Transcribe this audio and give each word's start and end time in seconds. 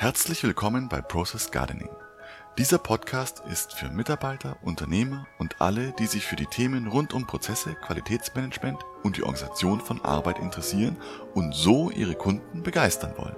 Herzlich 0.00 0.44
willkommen 0.44 0.88
bei 0.88 1.00
Process 1.00 1.50
Gardening. 1.50 1.88
Dieser 2.56 2.78
Podcast 2.78 3.42
ist 3.50 3.72
für 3.72 3.90
Mitarbeiter, 3.90 4.56
Unternehmer 4.62 5.26
und 5.38 5.60
alle, 5.60 5.92
die 5.98 6.06
sich 6.06 6.24
für 6.24 6.36
die 6.36 6.46
Themen 6.46 6.86
rund 6.86 7.12
um 7.14 7.26
Prozesse, 7.26 7.74
Qualitätsmanagement 7.74 8.78
und 9.02 9.16
die 9.16 9.24
Organisation 9.24 9.80
von 9.80 10.00
Arbeit 10.04 10.38
interessieren 10.38 10.96
und 11.34 11.52
so 11.52 11.90
ihre 11.90 12.14
Kunden 12.14 12.62
begeistern 12.62 13.14
wollen. 13.16 13.34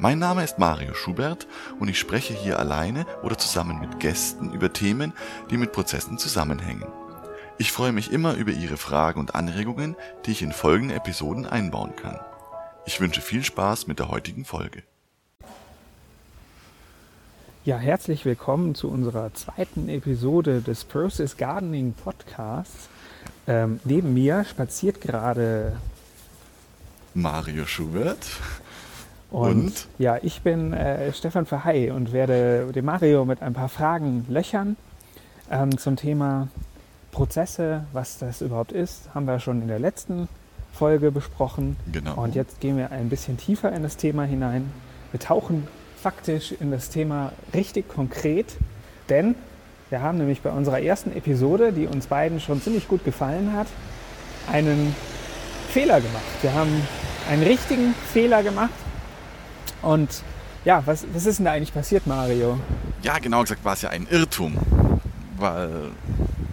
Mein 0.00 0.18
Name 0.18 0.42
ist 0.42 0.58
Mario 0.58 0.92
Schubert 0.92 1.46
und 1.78 1.86
ich 1.86 2.00
spreche 2.00 2.34
hier 2.34 2.58
alleine 2.58 3.06
oder 3.22 3.38
zusammen 3.38 3.78
mit 3.78 4.00
Gästen 4.00 4.52
über 4.52 4.72
Themen, 4.72 5.12
die 5.50 5.56
mit 5.56 5.70
Prozessen 5.70 6.18
zusammenhängen. 6.18 6.88
Ich 7.58 7.70
freue 7.70 7.92
mich 7.92 8.10
immer 8.10 8.34
über 8.34 8.50
Ihre 8.50 8.76
Fragen 8.76 9.20
und 9.20 9.36
Anregungen, 9.36 9.94
die 10.24 10.32
ich 10.32 10.42
in 10.42 10.50
folgende 10.50 10.96
Episoden 10.96 11.46
einbauen 11.46 11.94
kann. 11.94 12.18
Ich 12.86 13.00
wünsche 13.00 13.20
viel 13.20 13.44
Spaß 13.44 13.86
mit 13.86 14.00
der 14.00 14.08
heutigen 14.08 14.44
Folge. 14.44 14.82
Ja, 17.66 17.78
herzlich 17.78 18.24
willkommen 18.24 18.76
zu 18.76 18.88
unserer 18.88 19.34
zweiten 19.34 19.88
Episode 19.88 20.60
des 20.60 20.84
Process 20.84 21.36
Gardening 21.36 21.94
Podcasts. 21.94 22.88
Ähm, 23.48 23.80
neben 23.82 24.14
mir 24.14 24.44
spaziert 24.44 25.00
gerade 25.00 25.72
Mario 27.12 27.66
Schubert. 27.66 28.24
Und, 29.32 29.50
und? 29.50 29.88
ja, 29.98 30.16
ich 30.22 30.42
bin 30.42 30.74
äh, 30.74 31.12
Stefan 31.12 31.44
Verhey 31.44 31.90
und 31.90 32.12
werde 32.12 32.70
den 32.72 32.84
Mario 32.84 33.24
mit 33.24 33.42
ein 33.42 33.52
paar 33.52 33.68
Fragen 33.68 34.26
löchern 34.28 34.76
ähm, 35.50 35.76
zum 35.76 35.96
Thema 35.96 36.46
Prozesse, 37.10 37.84
was 37.92 38.18
das 38.18 38.42
überhaupt 38.42 38.70
ist, 38.70 39.12
haben 39.12 39.26
wir 39.26 39.40
schon 39.40 39.60
in 39.60 39.66
der 39.66 39.80
letzten 39.80 40.28
Folge 40.72 41.10
besprochen. 41.10 41.74
Genau. 41.90 42.14
Und 42.14 42.36
jetzt 42.36 42.60
gehen 42.60 42.76
wir 42.76 42.92
ein 42.92 43.08
bisschen 43.08 43.38
tiefer 43.38 43.72
in 43.72 43.82
das 43.82 43.96
Thema 43.96 44.22
hinein. 44.22 44.70
Wir 45.10 45.18
tauchen 45.18 45.66
faktisch 46.06 46.54
in 46.60 46.70
das 46.70 46.88
Thema 46.88 47.32
richtig 47.52 47.88
konkret, 47.88 48.54
denn 49.08 49.34
wir 49.90 50.02
haben 50.02 50.18
nämlich 50.18 50.40
bei 50.40 50.50
unserer 50.50 50.80
ersten 50.80 51.10
Episode, 51.10 51.72
die 51.72 51.88
uns 51.88 52.06
beiden 52.06 52.38
schon 52.40 52.62
ziemlich 52.62 52.86
gut 52.86 53.04
gefallen 53.04 53.52
hat, 53.54 53.66
einen 54.52 54.94
Fehler 55.72 56.00
gemacht. 56.00 56.22
Wir 56.42 56.54
haben 56.54 56.70
einen 57.28 57.42
richtigen 57.42 57.92
Fehler 58.12 58.44
gemacht. 58.44 58.70
Und 59.82 60.22
ja, 60.64 60.80
was, 60.86 61.04
was 61.12 61.26
ist 61.26 61.38
denn 61.38 61.46
da 61.46 61.52
eigentlich 61.54 61.74
passiert, 61.74 62.06
Mario? 62.06 62.60
Ja, 63.02 63.18
genau 63.18 63.42
gesagt 63.42 63.64
war 63.64 63.72
es 63.72 63.82
ja 63.82 63.88
ein 63.88 64.06
Irrtum. 64.08 64.56
Weil 65.38 65.90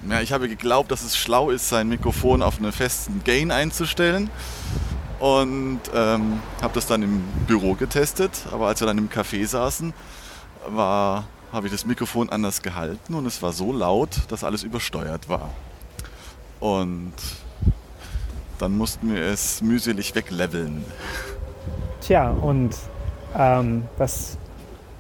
ja, 0.10 0.22
ich 0.22 0.34
habe 0.34 0.50
geglaubt, 0.50 0.90
dass 0.90 1.04
es 1.04 1.16
schlau 1.16 1.52
ist, 1.52 1.70
sein 1.70 1.90
Mikrofon 1.90 2.42
auf 2.42 2.58
einen 2.58 2.72
festen 2.72 3.22
Gain 3.24 3.52
einzustellen 3.52 4.32
und 5.20 5.80
ähm, 5.94 6.40
habe 6.62 6.74
das 6.74 6.88
dann 6.88 7.04
im 7.04 7.22
Büro 7.48 7.76
getestet. 7.76 8.32
Aber 8.52 8.68
als 8.68 8.80
wir 8.82 8.88
dann 8.88 8.98
im 8.98 9.10
Café 9.10 9.46
saßen, 9.46 9.94
habe 10.66 11.66
ich 11.66 11.72
das 11.72 11.86
Mikrofon 11.86 12.30
anders 12.30 12.62
gehalten 12.62 13.14
und 13.14 13.26
es 13.26 13.42
war 13.42 13.54
so 13.54 13.72
laut, 13.72 14.10
dass 14.30 14.44
alles 14.44 14.64
übersteuert 14.64 15.30
war. 15.30 15.50
Und 16.60 17.14
dann 18.58 18.78
mussten 18.78 19.14
wir 19.14 19.22
es 19.22 19.62
mühselig 19.62 20.16
wegleveln. 20.16 20.86
Tja, 22.02 22.30
und 22.30 22.76
ähm, 23.38 23.84
was, 23.98 24.38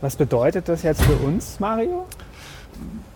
was 0.01 0.15
bedeutet 0.15 0.67
das 0.67 0.83
jetzt 0.83 1.01
für 1.01 1.15
uns, 1.15 1.59
Mario? 1.59 2.05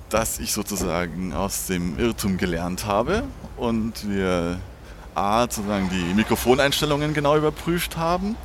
Dass 0.10 0.40
ich 0.40 0.54
sozusagen 0.54 1.34
aus 1.34 1.68
dem 1.68 2.00
Irrtum 2.00 2.38
gelernt 2.38 2.86
habe 2.86 3.24
und 3.58 4.10
wir 4.10 4.58
A, 5.18 5.42
sozusagen 5.42 5.90
die 5.90 6.14
Mikrofoneinstellungen 6.14 7.14
genau 7.14 7.36
überprüft 7.36 7.98
haben 7.98 8.36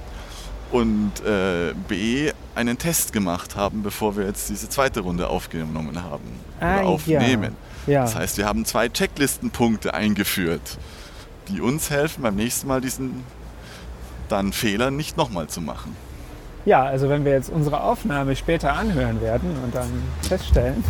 und 0.70 1.12
äh, 1.26 1.74
B, 1.88 2.32
einen 2.54 2.78
Test 2.78 3.12
gemacht 3.12 3.56
haben, 3.56 3.82
bevor 3.82 4.16
wir 4.16 4.24
jetzt 4.24 4.48
diese 4.48 4.68
zweite 4.68 5.00
Runde 5.00 5.28
aufgenommen 5.28 6.02
haben 6.02 6.24
ah, 6.60 6.78
oder 6.78 6.86
aufnehmen. 6.86 7.56
Ja. 7.86 7.92
Ja. 7.94 8.02
Das 8.02 8.16
heißt, 8.16 8.38
wir 8.38 8.46
haben 8.46 8.64
zwei 8.64 8.88
Checklistenpunkte 8.88 9.92
eingeführt, 9.92 10.78
die 11.48 11.60
uns 11.60 11.90
helfen, 11.90 12.22
beim 12.22 12.36
nächsten 12.36 12.68
Mal 12.68 12.80
diesen 12.80 13.24
dann 14.28 14.52
Fehler 14.52 14.90
nicht 14.90 15.16
nochmal 15.16 15.48
zu 15.48 15.60
machen. 15.60 15.94
Ja, 16.64 16.84
also 16.84 17.08
wenn 17.08 17.24
wir 17.24 17.32
jetzt 17.32 17.50
unsere 17.50 17.82
Aufnahme 17.82 18.36
später 18.36 18.72
anhören 18.72 19.20
werden 19.20 19.56
und 19.64 19.74
dann 19.74 19.90
feststellen, 20.22 20.84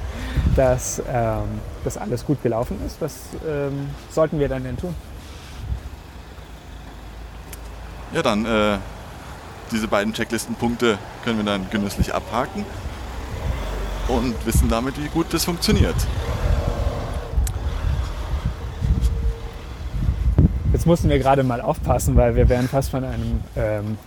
dass 0.56 1.02
ähm, 1.12 1.60
das 1.84 1.98
alles 1.98 2.24
gut 2.24 2.42
gelaufen 2.42 2.78
ist, 2.86 3.00
was 3.00 3.14
ähm, 3.46 3.90
sollten 4.10 4.38
wir 4.38 4.48
dann 4.48 4.64
denn 4.64 4.76
tun? 4.76 4.94
Ja, 8.12 8.22
dann 8.22 8.46
äh, 8.46 8.78
diese 9.72 9.88
beiden 9.88 10.12
Checklistenpunkte 10.12 10.98
können 11.24 11.38
wir 11.38 11.44
dann 11.44 11.68
genüsslich 11.70 12.14
abhaken 12.14 12.64
und 14.08 14.34
wissen 14.46 14.68
damit, 14.68 15.02
wie 15.02 15.08
gut 15.08 15.26
das 15.32 15.44
funktioniert. 15.44 15.96
Jetzt 20.72 20.86
mussten 20.86 21.08
wir 21.08 21.18
gerade 21.18 21.42
mal 21.42 21.60
aufpassen, 21.60 22.16
weil 22.16 22.36
wir 22.36 22.48
wären 22.48 22.68
fast 22.68 22.90
von 22.90 23.02
einem 23.02 23.40
ähm, 23.56 23.98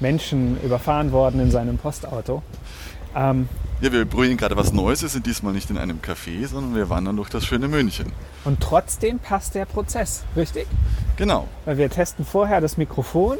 Menschen 0.00 0.58
überfahren 0.62 1.12
worden 1.12 1.40
in 1.40 1.50
seinem 1.50 1.78
Postauto. 1.78 2.42
Ähm, 3.16 3.48
ja, 3.80 3.92
wir 3.92 4.04
probieren 4.04 4.36
gerade 4.36 4.56
was 4.56 4.72
Neues. 4.72 5.02
Wir 5.02 5.08
sind 5.08 5.26
diesmal 5.26 5.52
nicht 5.52 5.70
in 5.70 5.78
einem 5.78 6.00
Café, 6.00 6.46
sondern 6.46 6.74
wir 6.74 6.88
wandern 6.88 7.16
durch 7.16 7.28
das 7.28 7.44
schöne 7.44 7.68
München. 7.68 8.12
Und 8.44 8.60
trotzdem 8.60 9.18
passt 9.18 9.54
der 9.54 9.64
Prozess, 9.64 10.24
richtig? 10.36 10.66
Genau. 11.16 11.48
Weil 11.64 11.78
wir 11.78 11.90
testen 11.90 12.24
vorher 12.24 12.60
das 12.60 12.76
Mikrofon 12.76 13.38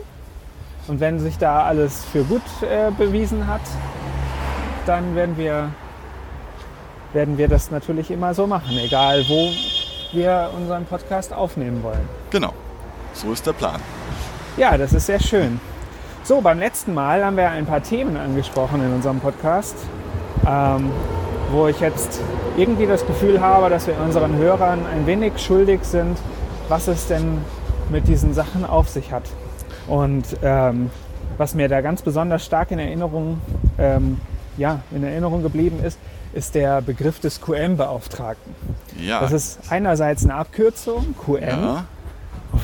und 0.89 1.01
wenn 1.01 1.19
sich 1.19 1.39
da 1.39 1.65
alles 1.65 2.05
für 2.13 2.25
gut 2.25 2.43
äh, 2.63 2.91
bewiesen 2.91 3.47
hat, 3.47 3.63
dann 4.87 5.15
werden 5.15 5.37
wir, 5.37 5.71
werden 7.13 7.39
wir 7.39 7.49
das 7.49 7.71
natürlich 7.71 8.11
immer 8.11 8.35
so 8.35 8.47
machen, 8.47 8.79
egal 8.79 9.25
wo 9.29 9.51
wir 10.13 10.51
unseren 10.57 10.85
Podcast 10.85 11.33
aufnehmen 11.33 11.83
wollen. 11.83 12.09
Genau, 12.31 12.53
so 13.13 13.33
ist 13.33 13.47
der 13.47 13.53
Plan. 13.53 13.81
Ja, 14.57 14.79
das 14.79 14.93
ist 14.93 15.07
sehr 15.07 15.21
schön. 15.21 15.61
So, 16.27 16.41
beim 16.41 16.59
letzten 16.59 16.93
Mal 16.93 17.25
haben 17.25 17.37
wir 17.37 17.49
ein 17.51 17.67
paar 17.67 17.85
Themen 17.85 18.17
angesprochen 18.17 18.83
in 18.83 18.93
unserem 18.93 19.21
Podcast, 19.21 19.77
ähm, 20.45 20.91
wo 21.53 21.69
ich 21.69 21.79
jetzt 21.79 22.21
irgendwie 22.57 22.85
das 22.87 23.07
Gefühl 23.07 23.41
habe, 23.41 23.71
dass 23.71 23.87
wir 23.87 23.97
unseren 24.01 24.35
Hörern 24.35 24.81
ein 24.93 25.07
wenig 25.07 25.39
schuldig 25.39 25.85
sind, 25.85 26.19
was 26.69 26.89
es 26.89 27.07
denn 27.07 27.39
mit 27.91 28.09
diesen 28.09 28.35
Sachen 28.35 28.65
auf 28.65 28.89
sich 28.89 29.13
hat. 29.13 29.23
Und 29.87 30.25
ähm, 30.43 30.91
was 31.37 31.55
mir 31.55 31.69
da 31.69 31.81
ganz 31.81 32.03
besonders 32.03 32.45
stark 32.45 32.73
in 32.73 32.81
Erinnerung, 32.81 33.41
ähm, 33.79 34.21
ja, 34.57 34.81
in 34.91 35.05
Erinnerung 35.05 35.45
geblieben 35.45 35.79
ist, 35.81 35.97
ist 36.33 36.57
der 36.57 36.83
Begriff 36.83 37.21
des 37.21 37.41
QM-Beauftragten. 37.41 38.53
Ja. 39.01 39.21
Das 39.21 39.31
ist 39.31 39.61
einerseits 39.71 40.25
eine 40.25 40.35
Abkürzung, 40.35 41.15
QM. 41.25 41.45
Ja. 41.45 41.85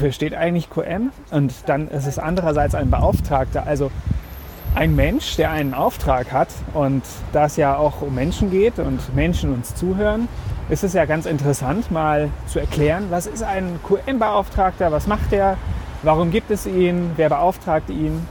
Wofür 0.03 0.11
steht 0.11 0.35
eigentlich 0.35 0.69
QM? 0.69 1.13
Und 1.31 1.55
dann 1.67 1.87
ist 1.87 2.09
es 2.09 2.19
andererseits 2.19 2.75
ein 2.75 2.91
Beauftragter, 2.91 3.69
also 3.69 3.93
ein 4.75 4.97
Mensch, 4.97 5.37
der 5.37 5.53
einen 5.53 5.75
Auftrag 5.75 6.33
hat. 6.33 6.49
Und 6.75 7.05
da 7.33 7.45
es 7.45 7.55
ja 7.55 7.77
auch 7.77 8.03
um 8.03 8.13
Menschen 8.13 8.51
geht 8.51 8.81
und 8.81 9.15
Menschen 9.15 9.55
uns 9.55 9.77
zuhören, 9.77 10.27
ist 10.71 10.83
es 10.83 10.93
ja 10.93 11.05
ganz 11.05 11.25
interessant, 11.25 11.93
mal 11.93 12.31
zu 12.49 12.59
erklären, 12.59 13.07
was 13.11 13.29
ist 13.29 13.45
ein 13.45 13.79
QM-Beauftragter, 13.87 14.91
was 14.91 15.07
macht 15.07 15.31
der, 15.31 15.57
warum 16.03 16.33
gibt 16.33 16.51
es 16.51 16.67
ihn, 16.67 17.13
wer 17.15 17.29
beauftragt 17.29 17.89
ihn. 17.89 18.27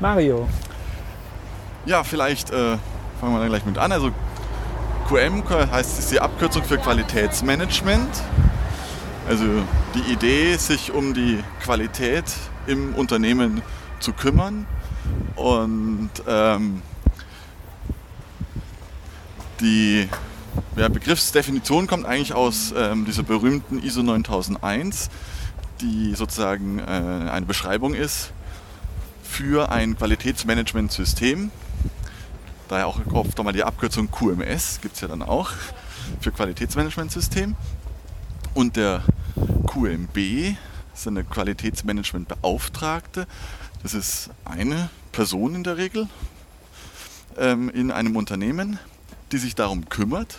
Mario. 0.00 0.48
Ja, 1.84 2.02
vielleicht 2.02 2.48
äh, 2.48 2.78
fangen 3.20 3.34
wir 3.34 3.40
dann 3.40 3.50
gleich 3.50 3.66
mit 3.66 3.76
an. 3.76 3.92
Also 3.92 4.10
QM 5.06 5.44
heißt 5.70 5.98
ist 5.98 6.12
die 6.12 6.20
Abkürzung 6.20 6.64
für 6.64 6.78
Qualitätsmanagement. 6.78 8.08
Also 9.30 9.44
die 9.94 10.12
Idee, 10.12 10.56
sich 10.56 10.90
um 10.90 11.14
die 11.14 11.38
Qualität 11.62 12.24
im 12.66 12.96
Unternehmen 12.96 13.62
zu 14.00 14.12
kümmern 14.12 14.66
und 15.36 16.10
ähm, 16.26 16.82
die 19.60 20.08
ja, 20.74 20.88
Begriffsdefinition 20.88 21.86
kommt 21.86 22.06
eigentlich 22.06 22.32
aus 22.32 22.74
ähm, 22.76 23.04
dieser 23.04 23.22
berühmten 23.22 23.80
ISO 23.80 24.02
9001, 24.02 25.10
die 25.80 26.16
sozusagen 26.16 26.80
äh, 26.80 26.82
eine 26.82 27.46
Beschreibung 27.46 27.94
ist 27.94 28.32
für 29.22 29.70
ein 29.70 29.96
Qualitätsmanagementsystem. 29.96 31.52
Daher 32.66 32.88
auch 32.88 32.98
oft 33.12 33.38
einmal 33.38 33.54
die 33.54 33.62
Abkürzung 33.62 34.10
QMS, 34.10 34.80
gibt 34.80 34.96
es 34.96 35.02
ja 35.02 35.06
dann 35.06 35.22
auch 35.22 35.52
für 36.20 36.32
Qualitätsmanagementsystem. 36.32 37.54
Und 38.54 38.74
der 38.74 39.04
QMB 39.70 40.56
ist 40.92 41.06
eine 41.06 41.22
Qualitätsmanagementbeauftragte. 41.22 43.28
Das 43.84 43.94
ist 43.94 44.30
eine 44.44 44.90
Person 45.12 45.54
in 45.54 45.62
der 45.62 45.76
Regel 45.76 46.08
ähm, 47.36 47.70
in 47.70 47.92
einem 47.92 48.16
Unternehmen, 48.16 48.80
die 49.30 49.38
sich 49.38 49.54
darum 49.54 49.88
kümmert, 49.88 50.38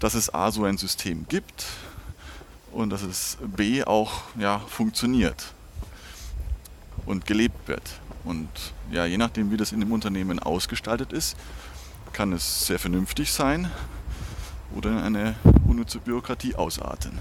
dass 0.00 0.14
es 0.14 0.32
A 0.32 0.50
so 0.50 0.64
ein 0.64 0.78
System 0.78 1.26
gibt 1.28 1.66
und 2.72 2.88
dass 2.88 3.02
es 3.02 3.36
B 3.42 3.84
auch 3.84 4.22
ja, 4.38 4.60
funktioniert 4.60 5.52
und 7.04 7.26
gelebt 7.26 7.68
wird. 7.68 8.00
Und 8.24 8.48
ja, 8.90 9.04
je 9.04 9.18
nachdem, 9.18 9.50
wie 9.50 9.58
das 9.58 9.72
in 9.72 9.80
dem 9.80 9.92
Unternehmen 9.92 10.38
ausgestaltet 10.38 11.12
ist, 11.12 11.36
kann 12.14 12.32
es 12.32 12.66
sehr 12.66 12.78
vernünftig 12.78 13.30
sein 13.30 13.70
oder 14.74 14.90
in 14.90 15.16
eine 15.16 15.34
unnütze 15.66 15.98
Bürokratie 15.98 16.54
ausarten. 16.54 17.20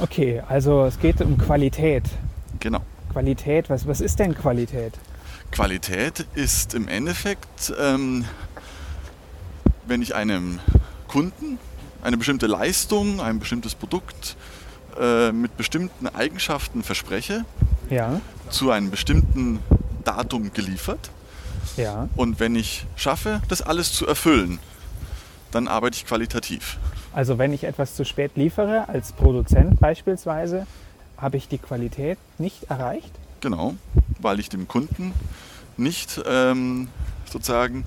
Okay, 0.00 0.42
also 0.48 0.84
es 0.84 0.98
geht 0.98 1.20
um 1.20 1.36
Qualität. 1.38 2.04
Genau. 2.58 2.80
Qualität, 3.12 3.68
was, 3.68 3.86
was 3.86 4.00
ist 4.00 4.18
denn 4.18 4.34
Qualität? 4.34 4.94
Qualität 5.50 6.26
ist 6.34 6.74
im 6.74 6.88
Endeffekt, 6.88 7.72
ähm, 7.78 8.24
wenn 9.86 10.00
ich 10.00 10.14
einem 10.14 10.60
Kunden 11.08 11.58
eine 12.02 12.16
bestimmte 12.16 12.46
Leistung, 12.46 13.20
ein 13.20 13.40
bestimmtes 13.40 13.74
Produkt 13.74 14.36
äh, 14.98 15.32
mit 15.32 15.56
bestimmten 15.56 16.06
Eigenschaften 16.08 16.82
verspreche, 16.82 17.44
Ja, 17.90 18.20
zu 18.48 18.70
einem 18.70 18.90
bestimmten 18.90 19.58
Datum 20.04 20.52
geliefert. 20.52 21.10
ja. 21.76 22.08
Und 22.16 22.40
wenn 22.40 22.54
ich 22.54 22.86
schaffe, 22.96 23.42
das 23.48 23.60
alles 23.60 23.92
zu 23.92 24.06
erfüllen, 24.06 24.58
dann 25.50 25.68
arbeite 25.68 25.96
ich 25.96 26.06
qualitativ. 26.06 26.78
Also 27.12 27.38
wenn 27.38 27.52
ich 27.52 27.64
etwas 27.64 27.94
zu 27.96 28.04
spät 28.04 28.32
liefere, 28.36 28.88
als 28.88 29.12
Produzent 29.12 29.80
beispielsweise, 29.80 30.66
habe 31.16 31.36
ich 31.36 31.48
die 31.48 31.58
Qualität 31.58 32.18
nicht 32.38 32.70
erreicht? 32.70 33.10
Genau, 33.40 33.74
weil 34.20 34.38
ich 34.38 34.48
dem 34.48 34.68
Kunden 34.68 35.12
nicht 35.76 36.20
ähm, 36.26 36.88
sozusagen 37.30 37.84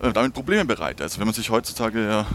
äh, 0.00 0.12
damit 0.12 0.32
Probleme 0.32 0.64
bereite. 0.64 1.02
Also 1.02 1.18
wenn 1.18 1.26
man 1.26 1.34
sich 1.34 1.50
heutzutage 1.50 2.06
ja 2.06 2.26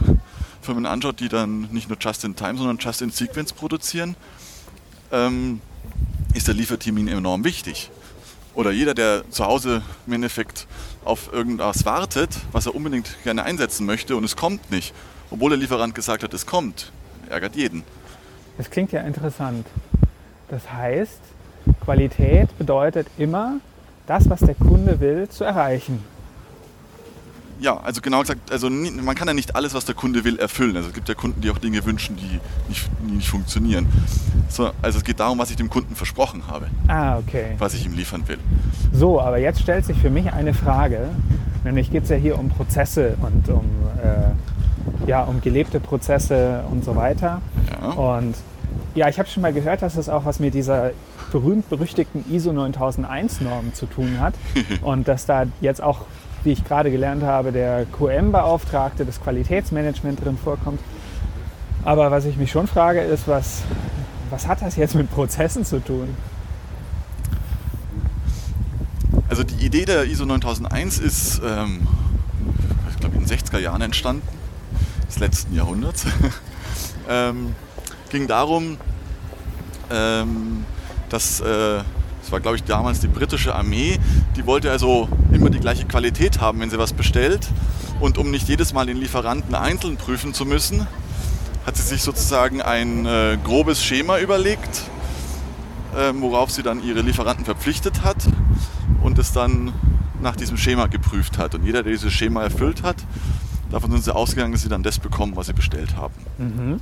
Firmen 0.62 0.86
anschaut, 0.86 1.20
die 1.20 1.30
dann 1.30 1.70
nicht 1.72 1.90
nur 1.90 1.98
Just-in-Time, 2.00 2.58
sondern 2.58 2.78
Just-in-Sequence 2.78 3.54
produzieren, 3.54 4.16
ähm, 5.12 5.62
ist 6.34 6.48
der 6.48 6.54
Liefertermin 6.54 7.08
enorm 7.08 7.44
wichtig. 7.44 7.90
Oder 8.54 8.72
jeder, 8.72 8.94
der 8.94 9.24
zu 9.30 9.46
Hause 9.46 9.82
im 10.08 10.14
Endeffekt 10.14 10.68
auf 11.06 11.32
irgendwas 11.32 11.86
wartet, 11.86 12.30
was 12.52 12.66
er 12.66 12.76
unbedingt 12.76 13.16
gerne 13.24 13.44
einsetzen 13.44 13.86
möchte 13.86 14.16
und 14.16 14.24
es 14.24 14.36
kommt 14.36 14.72
nicht, 14.72 14.94
obwohl 15.32 15.50
der 15.50 15.58
Lieferant 15.60 15.96
gesagt 15.96 16.24
hat, 16.24 16.34
es 16.34 16.46
kommt, 16.46 16.92
ärgert 17.30 17.56
jeden. 17.56 17.84
Das 18.58 18.70
klingt 18.70 18.92
ja 18.92 19.02
interessant. 19.02 19.66
Das 20.50 20.72
heißt, 20.72 21.20
Qualität 21.84 22.56
bedeutet 22.58 23.08
immer, 23.18 23.56
das, 24.08 24.30
was 24.30 24.42
der 24.42 24.56
Kunde 24.56 25.00
will, 25.00 25.30
zu 25.30 25.44
erreichen. 25.44 26.04
Ja, 27.62 27.78
also 27.78 28.02
genau 28.02 28.22
gesagt, 28.22 28.52
also 28.52 28.70
man 28.72 29.14
kann 29.16 29.28
ja 29.28 29.36
nicht 29.36 29.56
alles, 29.56 29.76
was 29.76 29.86
der 29.86 29.94
Kunde 29.94 30.24
will, 30.24 30.40
erfüllen. 30.40 30.76
Also 30.76 30.90
es 30.90 30.96
gibt 30.96 31.08
ja 31.08 31.14
Kunden, 31.14 31.42
die 31.42 31.52
auch 31.52 31.60
Dinge 31.60 31.86
wünschen, 31.86 32.18
die 32.18 32.40
nicht, 32.68 32.90
die 33.08 33.12
nicht 33.12 33.30
funktionieren. 33.30 33.86
So, 34.50 34.72
also 34.82 34.98
es 34.98 35.04
geht 35.04 35.20
darum, 35.20 35.38
was 35.38 35.52
ich 35.52 35.58
dem 35.58 35.70
Kunden 35.70 35.96
versprochen 35.96 36.48
habe, 36.48 36.68
Ah, 36.88 37.20
okay. 37.20 37.56
was 37.60 37.76
ich 37.76 37.86
ihm 37.86 37.94
liefern 37.94 38.28
will. 38.28 38.40
So, 38.92 39.22
aber 39.22 39.38
jetzt 39.38 39.62
stellt 39.62 39.86
sich 39.86 39.96
für 39.98 40.10
mich 40.10 40.34
eine 40.34 40.56
Frage. 40.56 41.10
Nämlich 41.64 41.92
geht 41.92 42.04
es 42.04 42.10
ja 42.10 42.16
hier 42.16 42.40
um 42.40 42.50
Prozesse 42.50 43.16
und 43.22 43.48
um, 43.48 43.66
äh, 44.04 44.32
ja, 45.08 45.24
um 45.24 45.42
gelebte 45.42 45.80
Prozesse 45.80 46.64
und 46.70 46.84
so 46.84 46.96
weiter. 46.96 47.42
Ja. 47.82 47.90
Und 47.92 48.36
ja, 48.96 49.08
ich 49.08 49.20
habe 49.20 49.30
schon 49.30 49.42
mal 49.42 49.54
gehört, 49.54 49.82
dass 49.82 49.96
es 49.96 50.10
auch 50.10 50.26
was 50.26 50.40
mit 50.40 50.54
dieser 50.54 50.92
berühmt-berüchtigten 51.32 52.26
ISO 52.32 52.52
9001-Norm 52.52 53.74
zu 53.74 53.86
tun 53.86 54.20
hat. 54.20 54.34
und 54.82 55.08
dass 55.08 55.26
da 55.26 55.46
jetzt 55.62 55.82
auch, 55.82 56.06
wie 56.44 56.52
ich 56.52 56.64
gerade 56.66 56.92
gelernt 56.92 57.24
habe, 57.24 57.52
der 57.52 57.86
QM-Beauftragte, 57.86 59.06
das 59.06 59.22
Qualitätsmanagement 59.22 60.24
drin 60.24 60.38
vorkommt. 60.38 60.80
Aber 61.84 62.12
was 62.12 62.26
ich 62.26 62.38
mich 62.38 62.52
schon 62.52 62.68
frage, 62.68 63.02
ist, 63.02 63.28
was, 63.28 63.64
was 64.30 64.48
hat 64.48 64.62
das 64.62 64.76
jetzt 64.76 64.96
mit 64.96 65.10
Prozessen 65.10 65.66
zu 65.66 65.80
tun? 65.80 66.10
Also 69.30 69.44
die 69.44 69.66
Idee 69.66 69.86
der 69.86 70.04
ISO 70.04 70.26
9001 70.26 71.00
ist, 71.00 71.42
ähm, 71.46 71.88
ich 72.90 72.98
glaube, 73.00 73.16
in 73.16 73.26
den 73.26 73.30
60er 73.30 73.60
Jahren 73.60 73.82
entstanden, 73.82 74.28
des 75.12 75.20
letzten 75.20 75.56
Jahrhunderts. 75.56 76.06
ähm, 77.10 77.56
ging 78.10 78.28
darum, 78.28 78.78
ähm, 79.92 80.66
dass, 81.10 81.42
äh, 81.42 81.80
war 82.30 82.40
glaube 82.40 82.56
ich 82.56 82.64
damals 82.64 83.02
die 83.02 83.10
britische 83.10 83.54
Armee, 83.54 84.00
die 84.38 84.46
wollte 84.46 84.72
also 84.72 85.10
immer 85.34 85.50
die 85.50 85.60
gleiche 85.60 85.86
Qualität 85.86 86.40
haben, 86.40 86.62
wenn 86.62 86.70
sie 86.70 86.80
was 86.80 86.94
bestellt. 86.94 87.46
Und 88.00 88.18
um 88.18 88.32
nicht 88.32 88.48
jedes 88.48 88.72
Mal 88.72 88.86
den 88.86 88.96
Lieferanten 88.96 89.54
einzeln 89.54 89.98
prüfen 89.98 90.34
zu 90.34 90.46
müssen, 90.46 90.88
hat 91.66 91.76
sie 91.76 91.84
sich 91.84 92.02
sozusagen 92.02 92.62
ein 92.62 93.06
äh, 93.06 93.38
grobes 93.44 93.84
Schema 93.84 94.18
überlegt, 94.18 94.84
ähm, 95.98 96.22
worauf 96.22 96.52
sie 96.52 96.64
dann 96.64 96.82
ihre 96.82 97.02
Lieferanten 97.02 97.44
verpflichtet 97.44 98.02
hat 98.02 98.18
und 99.04 99.20
es 99.20 99.34
dann 99.34 99.74
nach 100.22 100.38
diesem 100.38 100.58
Schema 100.58 100.88
geprüft 100.88 101.38
hat. 101.38 101.54
Und 101.54 101.66
jeder, 101.66 101.84
der 101.84 101.92
dieses 101.92 102.14
Schema 102.14 102.44
erfüllt 102.44 102.82
hat, 102.82 102.96
davon 103.72 103.92
sind 103.92 104.04
sie 104.04 104.14
ausgegangen, 104.14 104.52
dass 104.52 104.62
sie 104.62 104.70
dann 104.70 104.84
das 104.84 105.00
bekommen, 105.00 105.36
was 105.36 105.48
sie 105.48 105.54
bestellt 105.54 105.96
haben. 105.96 106.14
Mhm. 106.38 106.80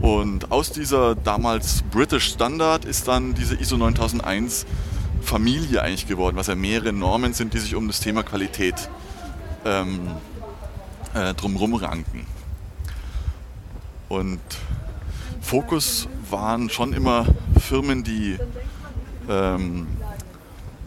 Und 0.00 0.50
aus 0.50 0.72
dieser 0.72 1.14
damals 1.14 1.82
British 1.90 2.32
Standard 2.32 2.84
ist 2.84 3.08
dann 3.08 3.34
diese 3.34 3.54
ISO 3.54 3.76
9001 3.76 4.66
Familie 5.22 5.82
eigentlich 5.82 6.08
geworden, 6.08 6.36
was 6.36 6.48
ja 6.48 6.54
mehrere 6.54 6.92
Normen 6.92 7.32
sind, 7.34 7.54
die 7.54 7.58
sich 7.58 7.74
um 7.74 7.86
das 7.86 8.00
Thema 8.00 8.22
Qualität 8.22 8.88
ähm, 9.64 10.00
äh, 11.14 11.34
drumherum 11.34 11.74
ranken. 11.74 12.26
Und 14.08 14.40
Fokus 15.40 16.08
waren 16.30 16.70
schon 16.70 16.92
immer 16.92 17.26
Firmen, 17.60 18.02
die 18.02 18.38
ähm, 19.28 19.86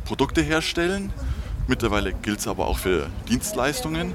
Produkte 0.03 0.41
herstellen. 0.41 1.11
Mittlerweile 1.67 2.13
gilt 2.13 2.39
es 2.39 2.47
aber 2.47 2.67
auch 2.67 2.77
für 2.77 3.07
Dienstleistungen, 3.27 4.13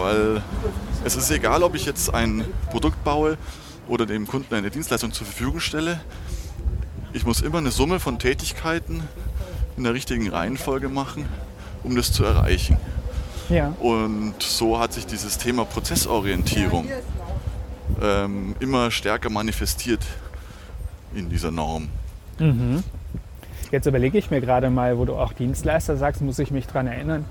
weil 0.00 0.42
es 1.04 1.16
ist 1.16 1.30
egal, 1.30 1.62
ob 1.62 1.74
ich 1.74 1.86
jetzt 1.86 2.12
ein 2.14 2.44
Produkt 2.70 3.02
baue 3.04 3.36
oder 3.88 4.06
dem 4.06 4.26
Kunden 4.26 4.54
eine 4.54 4.70
Dienstleistung 4.70 5.12
zur 5.12 5.26
Verfügung 5.26 5.60
stelle. 5.60 6.00
Ich 7.12 7.24
muss 7.24 7.40
immer 7.40 7.58
eine 7.58 7.70
Summe 7.70 8.00
von 8.00 8.18
Tätigkeiten 8.18 9.02
in 9.76 9.84
der 9.84 9.94
richtigen 9.94 10.28
Reihenfolge 10.30 10.88
machen, 10.88 11.24
um 11.82 11.96
das 11.96 12.12
zu 12.12 12.24
erreichen. 12.24 12.76
Ja. 13.48 13.74
Und 13.80 14.34
so 14.38 14.78
hat 14.78 14.92
sich 14.92 15.06
dieses 15.06 15.38
Thema 15.38 15.64
Prozessorientierung 15.64 16.88
ähm, 18.00 18.54
immer 18.60 18.90
stärker 18.90 19.30
manifestiert 19.30 20.04
in 21.14 21.28
dieser 21.28 21.50
Norm. 21.50 21.88
Mhm. 22.38 22.84
Jetzt 23.70 23.86
überlege 23.86 24.18
ich 24.18 24.30
mir 24.30 24.40
gerade 24.40 24.70
mal, 24.70 24.98
wo 24.98 25.04
du 25.04 25.14
auch 25.14 25.32
Dienstleister 25.32 25.96
sagst, 25.96 26.22
muss 26.22 26.38
ich 26.38 26.50
mich 26.50 26.66
daran 26.66 26.86
erinnern. 26.86 27.24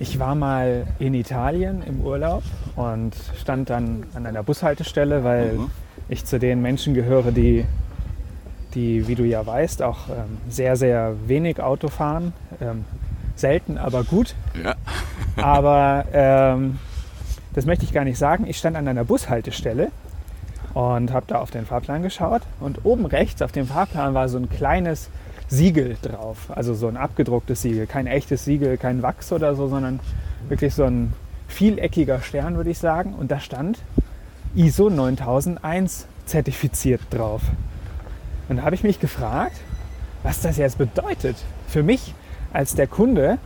Ich 0.00 0.18
war 0.18 0.34
mal 0.34 0.86
in 0.98 1.14
Italien 1.14 1.82
im 1.82 2.00
Urlaub 2.02 2.42
und 2.76 3.14
stand 3.40 3.68
dann 3.70 4.04
an 4.14 4.26
einer 4.26 4.42
Bushaltestelle, 4.42 5.24
weil 5.24 5.54
Mhm. 5.54 5.70
ich 6.08 6.24
zu 6.24 6.38
den 6.38 6.62
Menschen 6.62 6.94
gehöre, 6.94 7.32
die, 7.32 7.64
die 8.74 9.08
wie 9.08 9.14
du 9.16 9.24
ja 9.24 9.44
weißt, 9.44 9.82
auch 9.82 10.08
ähm, 10.08 10.38
sehr, 10.48 10.76
sehr 10.76 11.14
wenig 11.26 11.60
Auto 11.60 11.88
fahren. 11.88 12.32
Ähm, 12.60 12.84
selten, 13.34 13.78
aber 13.78 14.02
gut. 14.04 14.34
Ja. 14.64 14.74
Aber 15.36 16.04
ähm, 16.12 16.78
das 17.54 17.66
möchte 17.66 17.84
ich 17.84 17.92
gar 17.92 18.02
nicht 18.02 18.18
sagen. 18.18 18.46
Ich 18.48 18.58
stand 18.58 18.76
an 18.76 18.88
einer 18.88 19.04
Bushaltestelle 19.04 19.92
und 20.74 21.12
habe 21.12 21.26
da 21.28 21.38
auf 21.38 21.52
den 21.52 21.64
Fahrplan 21.64 22.02
geschaut. 22.02 22.42
Und 22.58 22.84
oben 22.84 23.06
rechts 23.06 23.40
auf 23.40 23.52
dem 23.52 23.68
Fahrplan 23.68 24.14
war 24.14 24.28
so 24.28 24.38
ein 24.38 24.50
kleines 24.50 25.08
Siegel 25.48 25.96
drauf. 26.02 26.50
Also 26.50 26.74
so 26.74 26.88
ein 26.88 26.96
abgedrucktes 26.96 27.62
Siegel. 27.62 27.86
Kein 27.86 28.06
echtes 28.06 28.44
Siegel, 28.44 28.76
kein 28.76 29.02
Wachs 29.02 29.32
oder 29.32 29.54
so, 29.54 29.68
sondern 29.68 30.00
wirklich 30.48 30.74
so 30.74 30.84
ein 30.84 31.12
vieleckiger 31.48 32.20
Stern, 32.20 32.56
würde 32.56 32.70
ich 32.70 32.78
sagen. 32.78 33.14
Und 33.14 33.30
da 33.30 33.40
stand 33.40 33.78
ISO 34.54 34.90
9001 34.90 36.06
zertifiziert 36.26 37.00
drauf. 37.10 37.42
Und 38.48 38.58
da 38.58 38.62
habe 38.62 38.74
ich 38.74 38.82
mich 38.82 39.00
gefragt, 39.00 39.56
was 40.22 40.40
das 40.40 40.56
jetzt 40.56 40.78
bedeutet. 40.78 41.36
Für 41.66 41.82
mich 41.82 42.14
als 42.52 42.74
der 42.74 42.86
Kunde, 42.86 43.38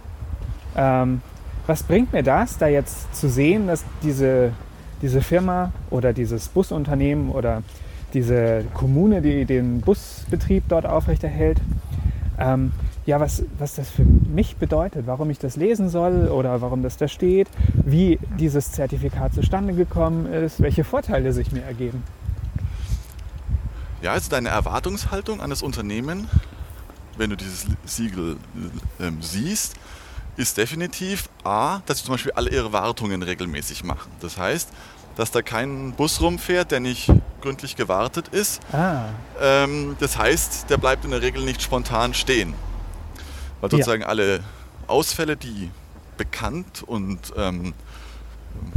ähm, 0.76 1.22
was 1.66 1.82
bringt 1.82 2.12
mir 2.12 2.22
das, 2.22 2.58
da 2.58 2.66
jetzt 2.66 3.14
zu 3.14 3.28
sehen, 3.28 3.66
dass 3.68 3.84
diese, 4.02 4.52
diese 5.00 5.20
Firma 5.20 5.72
oder 5.90 6.12
dieses 6.12 6.48
Busunternehmen 6.48 7.30
oder 7.30 7.62
diese 8.14 8.64
Kommune, 8.74 9.22
die 9.22 9.44
den 9.44 9.80
Busbetrieb 9.80 10.64
dort 10.68 10.86
aufrechterhält, 10.86 11.60
ähm, 12.42 12.72
ja, 13.06 13.20
was, 13.20 13.44
was 13.58 13.74
das 13.74 13.88
für 13.88 14.04
mich 14.04 14.56
bedeutet, 14.56 15.06
warum 15.06 15.30
ich 15.30 15.38
das 15.38 15.56
lesen 15.56 15.88
soll 15.88 16.28
oder 16.28 16.60
warum 16.60 16.82
das 16.82 16.96
da 16.96 17.08
steht, 17.08 17.48
wie 17.74 18.18
dieses 18.38 18.72
Zertifikat 18.72 19.34
zustande 19.34 19.74
gekommen 19.74 20.26
ist, 20.26 20.60
welche 20.60 20.84
Vorteile 20.84 21.32
sich 21.32 21.52
mir 21.52 21.62
ergeben. 21.62 22.02
Ja, 24.02 24.12
also 24.12 24.30
deine 24.30 24.48
Erwartungshaltung 24.48 25.40
an 25.40 25.50
das 25.50 25.62
Unternehmen, 25.62 26.28
wenn 27.16 27.30
du 27.30 27.36
dieses 27.36 27.66
Siegel 27.84 28.36
ähm, 29.00 29.18
siehst, 29.20 29.74
ist 30.36 30.56
definitiv 30.56 31.28
A, 31.44 31.80
dass 31.86 31.98
sie 31.98 32.04
zum 32.04 32.14
Beispiel 32.14 32.32
alle 32.32 32.50
ihre 32.50 32.72
Wartungen 32.72 33.22
regelmäßig 33.22 33.84
machen. 33.84 34.10
Das 34.20 34.38
heißt, 34.38 34.70
dass 35.16 35.30
da 35.30 35.42
kein 35.42 35.92
Bus 35.92 36.20
rumfährt, 36.20 36.70
der 36.70 36.80
nicht 36.80 37.10
gründlich 37.40 37.76
gewartet 37.76 38.28
ist. 38.28 38.60
Ah, 38.72 39.06
Ähm, 39.40 39.96
das 40.00 40.16
heißt, 40.16 40.70
der 40.70 40.78
bleibt 40.78 41.04
in 41.04 41.10
der 41.10 41.22
Regel 41.22 41.44
nicht 41.44 41.62
spontan 41.62 42.14
stehen. 42.14 42.54
Weil 43.60 43.70
sozusagen 43.70 44.02
ja. 44.02 44.08
alle 44.08 44.40
Ausfälle, 44.86 45.36
die 45.36 45.70
bekannt 46.16 46.82
und 46.86 47.32
ähm, 47.36 47.74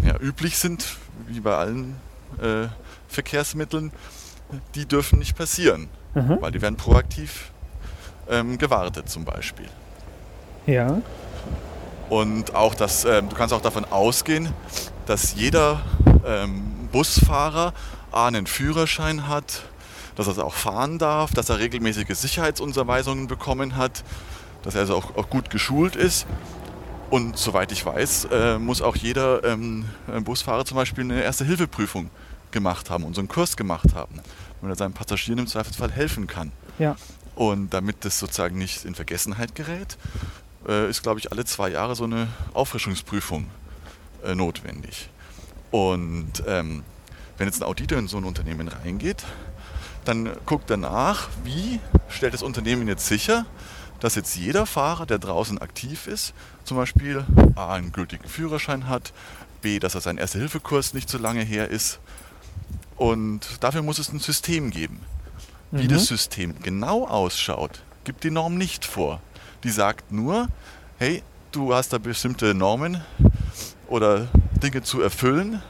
ja, 0.04 0.18
üblich 0.20 0.58
sind, 0.58 0.98
wie 1.28 1.40
bei 1.40 1.56
allen 1.56 1.96
äh, 2.42 2.68
Verkehrsmitteln, 3.08 3.92
die 4.76 4.86
dürfen 4.86 5.20
nicht 5.20 5.36
passieren, 5.38 5.90
mhm. 6.14 6.38
weil 6.40 6.52
die 6.52 6.62
werden 6.62 6.78
proaktiv 6.78 7.52
ähm, 8.30 8.58
gewartet 8.58 9.10
zum 9.10 9.26
Beispiel. 9.26 9.68
Ja. 10.66 11.02
Und 12.10 12.54
auch 12.56 12.76
das, 12.76 13.06
ähm, 13.06 13.30
du 13.30 13.36
kannst 13.36 13.54
auch 13.54 13.62
davon 13.62 13.86
ausgehen, 13.86 14.50
dass 15.06 15.36
jeder 15.36 15.82
ähm, 16.26 16.90
Busfahrer 16.92 17.74
A, 18.12 18.28
einen 18.28 18.48
Führerschein 18.48 19.28
hat, 19.28 19.64
dass 20.16 20.28
er 20.28 20.46
auch 20.46 20.54
fahren 20.54 20.98
darf, 20.98 21.34
dass 21.34 21.50
er 21.50 21.60
regelmäßige 21.60 22.16
Sicherheitsunterweisungen 22.16 23.28
bekommen 23.28 23.76
hat, 23.76 24.04
dass 24.64 24.76
er 24.76 24.82
also 24.82 24.96
auch, 24.96 25.16
auch 25.18 25.30
gut 25.30 25.50
geschult 25.50 25.96
ist. 25.96 26.26
Und 27.10 27.38
soweit 27.38 27.72
ich 27.72 27.86
weiß, 27.86 28.26
äh, 28.32 28.58
muss 28.58 28.82
auch 28.82 28.96
jeder 28.96 29.44
ähm, 29.44 29.86
Busfahrer 30.24 30.66
zum 30.66 30.78
Beispiel 30.78 31.04
eine 31.04 31.22
Erste-Hilfe-Prüfung 31.22 32.10
gemacht 32.52 32.90
haben 32.90 33.04
und 33.04 33.14
so 33.14 33.22
einen 33.22 33.28
Kurs 33.28 33.58
gemacht 33.58 33.94
haben, 33.94 34.20
wenn 34.62 34.70
er 34.70 34.76
seinen 34.76 34.94
Passagieren 34.94 35.40
im 35.40 35.48
Zweifelsfall 35.48 35.92
helfen 35.92 36.26
kann. 36.26 36.52
Ja. 36.80 36.96
Und 37.36 37.74
damit 37.74 38.06
das 38.06 38.18
sozusagen 38.18 38.58
nicht 38.58 38.86
in 38.86 38.96
Vergessenheit 38.96 39.54
gerät, 39.56 39.98
äh, 40.68 40.90
ist, 40.90 41.04
glaube 41.04 41.20
ich, 41.20 41.32
alle 41.32 41.46
zwei 41.46 41.70
Jahre 41.70 41.96
so 41.96 42.06
eine 42.06 42.28
Auffrischungsprüfung 42.54 43.48
äh, 44.26 44.36
notwendig. 44.36 45.10
Und 45.72 46.44
ähm, 46.48 46.84
wenn 47.38 47.48
jetzt 47.48 47.62
ein 47.62 47.68
Auditor 47.68 47.98
in 47.98 48.08
so 48.08 48.18
ein 48.18 48.24
Unternehmen 48.24 48.68
reingeht, 48.68 49.24
dann 50.06 50.30
guckt 50.46 50.70
er 50.70 50.78
nach, 50.78 51.30
wie 51.44 51.80
stellt 52.10 52.34
das 52.34 52.44
Unternehmen 52.44 52.88
jetzt 52.88 53.08
sicher, 53.08 53.46
dass 54.00 54.16
jetzt 54.16 54.36
jeder 54.36 54.66
Fahrer, 54.66 55.06
der 55.06 55.20
draußen 55.20 55.58
aktiv 55.58 56.08
ist, 56.08 56.34
zum 56.64 56.78
Beispiel 56.78 57.26
A, 57.56 57.74
einen 57.74 57.92
gültigen 57.92 58.28
Führerschein 58.28 58.88
hat, 58.88 59.14
B, 59.62 59.80
dass 59.80 59.96
er 59.96 60.02
seinen 60.02 60.18
Erste-Hilfe-Kurs 60.18 60.94
nicht 60.94 61.10
so 61.10 61.18
lange 61.18 61.42
her 61.42 61.70
ist. 61.70 62.00
Und 62.98 63.42
dafür 63.62 63.82
muss 63.82 64.00
es 64.00 64.12
ein 64.12 64.20
System 64.20 64.70
geben. 64.70 65.00
Wie 65.72 65.86
mhm. 65.86 65.90
das 65.90 66.06
System 66.06 66.54
genau 66.62 67.08
ausschaut, 67.08 67.82
gibt 68.04 68.24
die 68.24 68.32
Norm 68.32 68.58
nicht 68.58 68.86
vor. 68.86 69.22
Die 69.64 69.72
sagt 69.72 70.12
nur, 70.12 70.48
hey, 71.00 71.24
du 71.52 71.74
hast 71.74 71.92
da 71.92 71.98
bestimmte 71.98 72.54
Normen 72.54 73.02
oder 73.88 74.28
Dinge 74.62 74.82
zu 74.82 75.02
erfüllen, 75.02 75.62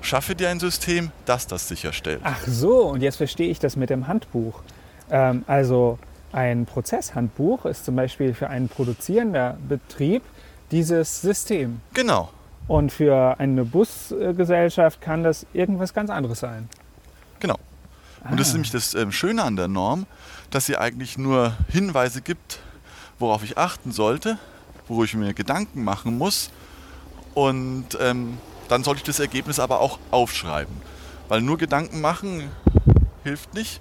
schaffe 0.00 0.34
dir 0.34 0.48
ein 0.50 0.60
System, 0.60 1.10
das 1.24 1.46
das 1.46 1.68
sicherstellt. 1.68 2.20
Ach 2.24 2.46
so, 2.46 2.86
und 2.86 3.02
jetzt 3.02 3.16
verstehe 3.16 3.50
ich 3.50 3.58
das 3.58 3.76
mit 3.76 3.90
dem 3.90 4.06
Handbuch. 4.06 4.60
Ähm, 5.10 5.44
also 5.46 5.98
ein 6.32 6.66
Prozesshandbuch 6.66 7.64
ist 7.64 7.84
zum 7.84 7.96
Beispiel 7.96 8.34
für 8.34 8.48
einen 8.48 8.68
produzierenden 8.68 9.68
Betrieb 9.68 10.22
dieses 10.70 11.22
System. 11.22 11.80
Genau. 11.94 12.30
Und 12.66 12.92
für 12.92 13.40
eine 13.40 13.64
Busgesellschaft 13.64 15.00
kann 15.00 15.22
das 15.22 15.46
irgendwas 15.54 15.94
ganz 15.94 16.10
anderes 16.10 16.40
sein. 16.40 16.68
Genau. 17.40 17.56
Ah. 18.22 18.30
Und 18.30 18.40
das 18.40 18.48
ist 18.48 18.52
ah. 18.52 18.56
nämlich 18.56 18.72
das 18.72 18.94
ähm, 18.94 19.10
Schöne 19.10 19.42
an 19.42 19.56
der 19.56 19.68
Norm, 19.68 20.06
dass 20.50 20.66
sie 20.66 20.76
eigentlich 20.76 21.16
nur 21.16 21.56
Hinweise 21.68 22.20
gibt, 22.20 22.60
worauf 23.18 23.42
ich 23.42 23.56
achten 23.56 23.90
sollte, 23.90 24.38
wo 24.86 25.02
ich 25.02 25.14
mir 25.14 25.32
Gedanken 25.32 25.82
machen 25.82 26.18
muss. 26.18 26.50
Und 27.38 27.96
ähm, 28.00 28.36
dann 28.68 28.82
sollte 28.82 28.98
ich 28.98 29.04
das 29.04 29.20
Ergebnis 29.20 29.60
aber 29.60 29.80
auch 29.80 30.00
aufschreiben. 30.10 30.74
Weil 31.28 31.40
nur 31.40 31.56
Gedanken 31.56 32.00
machen 32.00 32.50
hilft 33.22 33.54
nicht, 33.54 33.80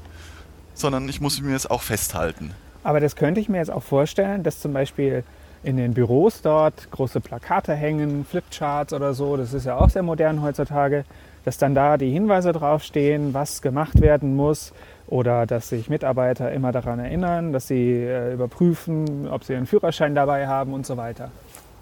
sondern 0.75 1.09
ich 1.09 1.21
muss 1.21 1.41
mir 1.41 1.55
es 1.55 1.65
auch 1.65 1.81
festhalten. 1.81 2.53
Aber 2.83 2.99
das 2.99 3.15
könnte 3.15 3.41
ich 3.41 3.49
mir 3.49 3.57
jetzt 3.57 3.71
auch 3.71 3.81
vorstellen, 3.81 4.43
dass 4.43 4.59
zum 4.59 4.73
Beispiel 4.73 5.23
in 5.63 5.75
den 5.75 5.95
Büros 5.95 6.43
dort 6.43 6.91
große 6.91 7.19
Plakate 7.19 7.73
hängen, 7.73 8.25
Flipcharts 8.29 8.93
oder 8.93 9.15
so, 9.15 9.37
das 9.37 9.55
ist 9.55 9.65
ja 9.65 9.75
auch 9.75 9.89
sehr 9.89 10.03
modern 10.03 10.43
heutzutage, 10.43 11.03
dass 11.43 11.57
dann 11.57 11.73
da 11.73 11.97
die 11.97 12.11
Hinweise 12.11 12.51
draufstehen, 12.51 13.33
was 13.33 13.63
gemacht 13.63 13.99
werden 14.01 14.35
muss 14.35 14.71
oder 15.07 15.47
dass 15.47 15.69
sich 15.69 15.89
Mitarbeiter 15.89 16.51
immer 16.51 16.71
daran 16.71 16.99
erinnern, 16.99 17.53
dass 17.53 17.67
sie 17.67 18.03
äh, 18.03 18.33
überprüfen, 18.33 19.27
ob 19.27 19.43
sie 19.43 19.55
einen 19.55 19.65
Führerschein 19.65 20.13
dabei 20.13 20.45
haben 20.45 20.75
und 20.75 20.85
so 20.85 20.95
weiter. 20.95 21.31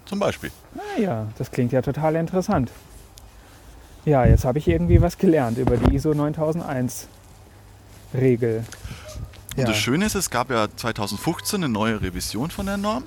Zum 0.06 0.18
Beispiel. 0.18 0.50
Naja, 0.96 1.26
das 1.36 1.50
klingt 1.50 1.72
ja 1.72 1.82
total 1.82 2.16
interessant. 2.16 2.70
Ja, 4.04 4.24
jetzt 4.24 4.44
habe 4.44 4.58
ich 4.58 4.68
irgendwie 4.68 5.02
was 5.02 5.18
gelernt 5.18 5.58
über 5.58 5.76
die 5.76 5.96
ISO 5.96 6.14
9001 6.14 7.08
Regel. 8.14 8.64
Und 9.56 9.62
ja. 9.62 9.66
das 9.66 9.76
Schöne 9.76 10.06
ist, 10.06 10.14
es 10.14 10.30
gab 10.30 10.50
ja 10.50 10.68
2015 10.74 11.64
eine 11.64 11.72
neue 11.72 12.00
Revision 12.00 12.50
von 12.50 12.66
der 12.66 12.76
Norm. 12.76 13.04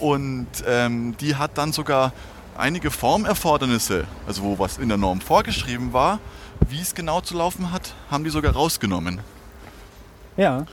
Und 0.00 0.48
ähm, 0.66 1.14
die 1.20 1.36
hat 1.36 1.56
dann 1.56 1.72
sogar 1.72 2.12
einige 2.56 2.90
Formerfordernisse, 2.90 4.06
also 4.26 4.42
wo 4.42 4.58
was 4.58 4.78
in 4.78 4.88
der 4.88 4.98
Norm 4.98 5.20
vorgeschrieben 5.20 5.92
war, 5.92 6.18
wie 6.68 6.80
es 6.80 6.94
genau 6.94 7.20
zu 7.20 7.36
laufen 7.36 7.70
hat, 7.70 7.94
haben 8.10 8.24
die 8.24 8.30
sogar 8.30 8.52
rausgenommen. 8.52 9.20
Ja. 10.36 10.66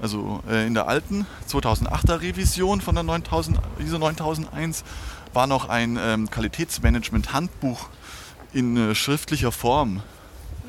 Also 0.00 0.42
äh, 0.48 0.66
in 0.66 0.74
der 0.74 0.88
alten 0.88 1.26
2008er 1.50 2.20
Revision 2.20 2.80
von 2.80 2.94
der 2.94 3.04
9000, 3.04 3.58
ISO 3.78 3.98
9001 3.98 4.84
war 5.32 5.46
noch 5.46 5.68
ein 5.68 5.98
ähm, 6.00 6.30
Qualitätsmanagement-Handbuch 6.30 7.88
in 8.52 8.76
äh, 8.76 8.94
schriftlicher 8.94 9.52
Form 9.52 10.02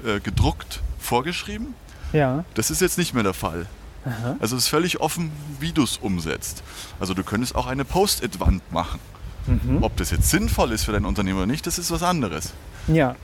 äh, 0.06 0.20
gedruckt 0.20 0.82
vorgeschrieben. 1.00 1.74
Ja. 2.14 2.46
Das 2.54 2.72
ist 2.72 2.82
jetzt 2.82 2.98
nicht 2.98 3.14
mehr 3.14 3.24
der 3.24 3.34
Fall. 3.34 3.68
Aha. 4.06 4.38
Also 4.40 4.56
es 4.56 4.64
ist 4.64 4.70
völlig 4.70 5.02
offen, 5.02 5.32
wie 5.60 5.74
du 5.74 5.84
es 5.84 5.98
umsetzt. 5.98 6.64
Also 7.00 7.14
du 7.14 7.24
könntest 7.24 7.56
auch 7.56 7.68
eine 7.68 7.84
Post-it-Wand 7.84 8.72
machen. 8.72 9.00
Mhm. 9.48 9.84
Ob 9.84 9.96
das 9.98 10.12
jetzt 10.12 10.30
sinnvoll 10.30 10.72
ist 10.72 10.84
für 10.84 10.92
dein 10.92 11.06
Unternehmen 11.06 11.38
oder 11.38 11.48
nicht, 11.48 11.68
das 11.68 11.78
ist 11.78 11.92
was 11.92 12.04
anderes. 12.04 12.54
Ja. 12.88 13.16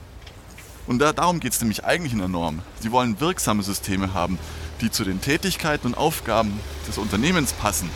Und 0.86 0.98
da, 0.98 1.12
darum 1.12 1.40
geht 1.40 1.52
es 1.52 1.60
nämlich 1.60 1.84
eigentlich 1.84 2.12
in 2.12 2.18
der 2.18 2.28
Norm. 2.28 2.60
Sie 2.80 2.92
wollen 2.92 3.18
wirksame 3.20 3.62
Systeme 3.62 4.12
haben, 4.12 4.38
die 4.84 4.90
zu 4.90 5.04
den 5.04 5.20
Tätigkeiten 5.20 5.88
und 5.88 5.94
Aufgaben 5.96 6.60
des 6.86 6.98
Unternehmens 6.98 7.54
passen, 7.54 7.90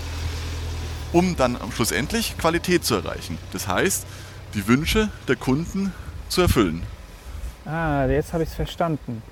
um 1.13 1.37
dann 1.37 1.59
schlussendlich 1.75 2.37
Qualität 2.39 2.85
zu 2.85 2.95
erreichen. 2.95 3.39
Das 3.53 3.69
heißt, 3.69 4.07
die 4.55 4.67
Wünsche 4.67 5.11
der 5.29 5.37
Kunden 5.37 5.93
zu 6.29 6.41
erfüllen. 6.41 6.83
Ah, 7.67 8.07
jetzt 8.07 8.33
habe 8.33 8.43
ich 8.43 8.49
es 8.49 8.55
verstanden. 8.55 9.23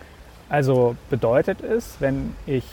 Also 0.50 0.96
bedeutet 1.08 1.62
es, 1.62 1.96
wenn 1.98 2.36
ich, 2.46 2.64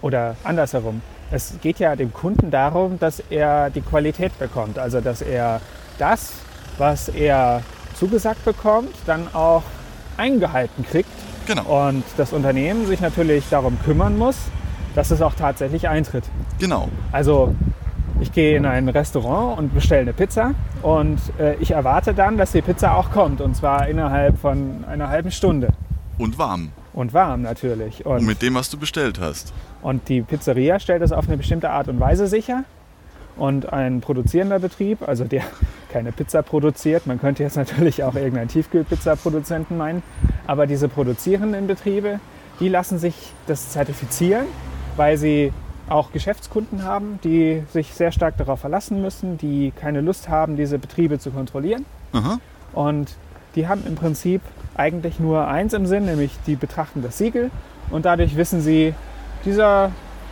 oder 0.00 0.36
andersherum, 0.42 1.02
es 1.30 1.54
geht 1.60 1.78
ja 1.78 1.94
dem 1.94 2.12
Kunden 2.12 2.50
darum, 2.50 2.98
dass 2.98 3.20
er 3.30 3.70
die 3.70 3.82
Qualität 3.82 4.36
bekommt, 4.38 4.78
also 4.78 5.00
dass 5.00 5.22
er 5.22 5.60
das, 5.98 6.32
was 6.78 7.08
er 7.08 7.62
zugesagt 7.94 8.44
bekommt, 8.44 8.94
dann 9.06 9.32
auch 9.34 9.62
eingehalten 10.16 10.84
kriegt. 10.84 11.10
Genau. 11.46 11.88
Und 11.88 12.04
das 12.16 12.32
Unternehmen 12.32 12.86
sich 12.86 13.00
natürlich 13.00 13.44
darum 13.50 13.78
kümmern 13.84 14.16
muss, 14.16 14.36
dass 14.94 15.10
es 15.10 15.22
auch 15.22 15.34
tatsächlich 15.34 15.88
eintritt. 15.88 16.24
Genau. 16.58 16.88
Also 17.10 17.54
ich 18.20 18.32
gehe 18.32 18.56
in 18.56 18.66
ein 18.66 18.88
Restaurant 18.88 19.58
und 19.58 19.74
bestelle 19.74 20.02
eine 20.02 20.12
Pizza 20.12 20.54
und 20.82 21.18
äh, 21.38 21.56
ich 21.56 21.72
erwarte 21.72 22.14
dann, 22.14 22.38
dass 22.38 22.52
die 22.52 22.62
Pizza 22.62 22.96
auch 22.96 23.10
kommt 23.10 23.40
und 23.40 23.56
zwar 23.56 23.88
innerhalb 23.88 24.38
von 24.38 24.84
einer 24.88 25.08
halben 25.08 25.30
Stunde. 25.30 25.68
Und 26.18 26.38
warm. 26.38 26.70
Und 26.92 27.14
warm 27.14 27.42
natürlich. 27.42 28.06
Und, 28.06 28.18
und 28.18 28.26
mit 28.26 28.42
dem, 28.42 28.54
was 28.54 28.70
du 28.70 28.78
bestellt 28.78 29.18
hast. 29.20 29.52
Und 29.80 30.08
die 30.08 30.22
Pizzeria 30.22 30.78
stellt 30.78 31.02
das 31.02 31.10
auf 31.10 31.26
eine 31.26 31.36
bestimmte 31.36 31.70
Art 31.70 31.88
und 31.88 31.98
Weise 31.98 32.26
sicher. 32.28 32.64
Und 33.36 33.72
ein 33.72 34.02
produzierender 34.02 34.58
Betrieb, 34.58 35.08
also 35.08 35.24
der 35.24 35.42
keine 35.92 36.12
Pizza 36.12 36.42
produziert, 36.42 37.06
man 37.06 37.20
könnte 37.20 37.42
jetzt 37.42 37.56
natürlich 37.64 38.02
auch 38.02 38.14
irgendeinen 38.14 38.48
Tiefkühlpizza-Produzenten 38.48 39.76
meinen, 39.76 40.02
aber 40.46 40.66
diese 40.66 40.88
produzierenden 40.88 41.66
Betriebe, 41.66 42.20
die 42.60 42.68
lassen 42.68 42.98
sich 42.98 43.14
das 43.46 43.70
zertifizieren, 43.70 44.46
weil 44.96 45.16
sie 45.16 45.52
auch 45.88 46.12
Geschäftskunden 46.12 46.84
haben, 46.84 47.18
die 47.24 47.62
sich 47.72 47.94
sehr 47.94 48.12
stark 48.12 48.36
darauf 48.36 48.60
verlassen 48.60 49.02
müssen, 49.02 49.36
die 49.36 49.72
keine 49.78 50.00
Lust 50.00 50.28
haben, 50.28 50.56
diese 50.56 50.78
Betriebe 50.78 51.18
zu 51.18 51.30
kontrollieren. 51.30 51.84
Aha. 52.12 52.38
Und 52.72 53.14
die 53.54 53.68
haben 53.68 53.84
im 53.86 53.96
Prinzip 53.96 54.40
eigentlich 54.74 55.20
nur 55.20 55.46
eins 55.48 55.74
im 55.74 55.86
Sinn, 55.86 56.06
nämlich 56.06 56.32
die 56.46 56.56
betrachten 56.56 57.02
das 57.02 57.18
Siegel 57.18 57.50
und 57.90 58.06
dadurch 58.06 58.36
wissen 58.36 58.62
sie, 58.62 58.94
dieser 59.44 59.90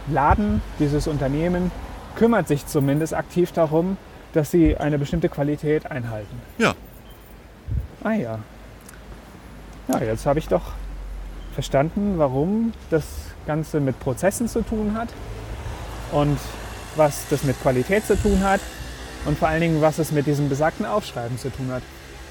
Laden, 0.08 0.62
dieses 0.78 1.06
Unternehmen 1.06 1.70
kümmert 2.16 2.48
sich 2.48 2.66
zumindest 2.66 3.14
aktiv 3.14 3.52
darum, 3.52 3.96
dass 4.32 4.50
sie 4.50 4.76
eine 4.76 4.98
bestimmte 4.98 5.28
Qualität 5.28 5.90
einhalten. 5.90 6.40
Ja. 6.58 6.74
Ah 8.02 8.12
ja. 8.12 8.38
Ja, 9.88 10.00
jetzt 10.02 10.26
habe 10.26 10.38
ich 10.38 10.48
doch 10.48 10.72
verstanden, 11.54 12.14
warum 12.16 12.72
das 12.90 13.04
Ganze 13.46 13.80
mit 13.80 13.98
Prozessen 13.98 14.48
zu 14.48 14.62
tun 14.62 14.94
hat 14.94 15.08
und 16.12 16.38
was 16.96 17.26
das 17.28 17.44
mit 17.44 17.60
Qualität 17.60 18.06
zu 18.06 18.16
tun 18.16 18.42
hat 18.42 18.60
und 19.24 19.38
vor 19.38 19.48
allen 19.48 19.60
Dingen, 19.60 19.80
was 19.80 19.98
es 19.98 20.12
mit 20.12 20.26
diesem 20.26 20.48
besagten 20.48 20.86
Aufschreiben 20.86 21.38
zu 21.38 21.50
tun 21.50 21.70
hat. 21.72 21.82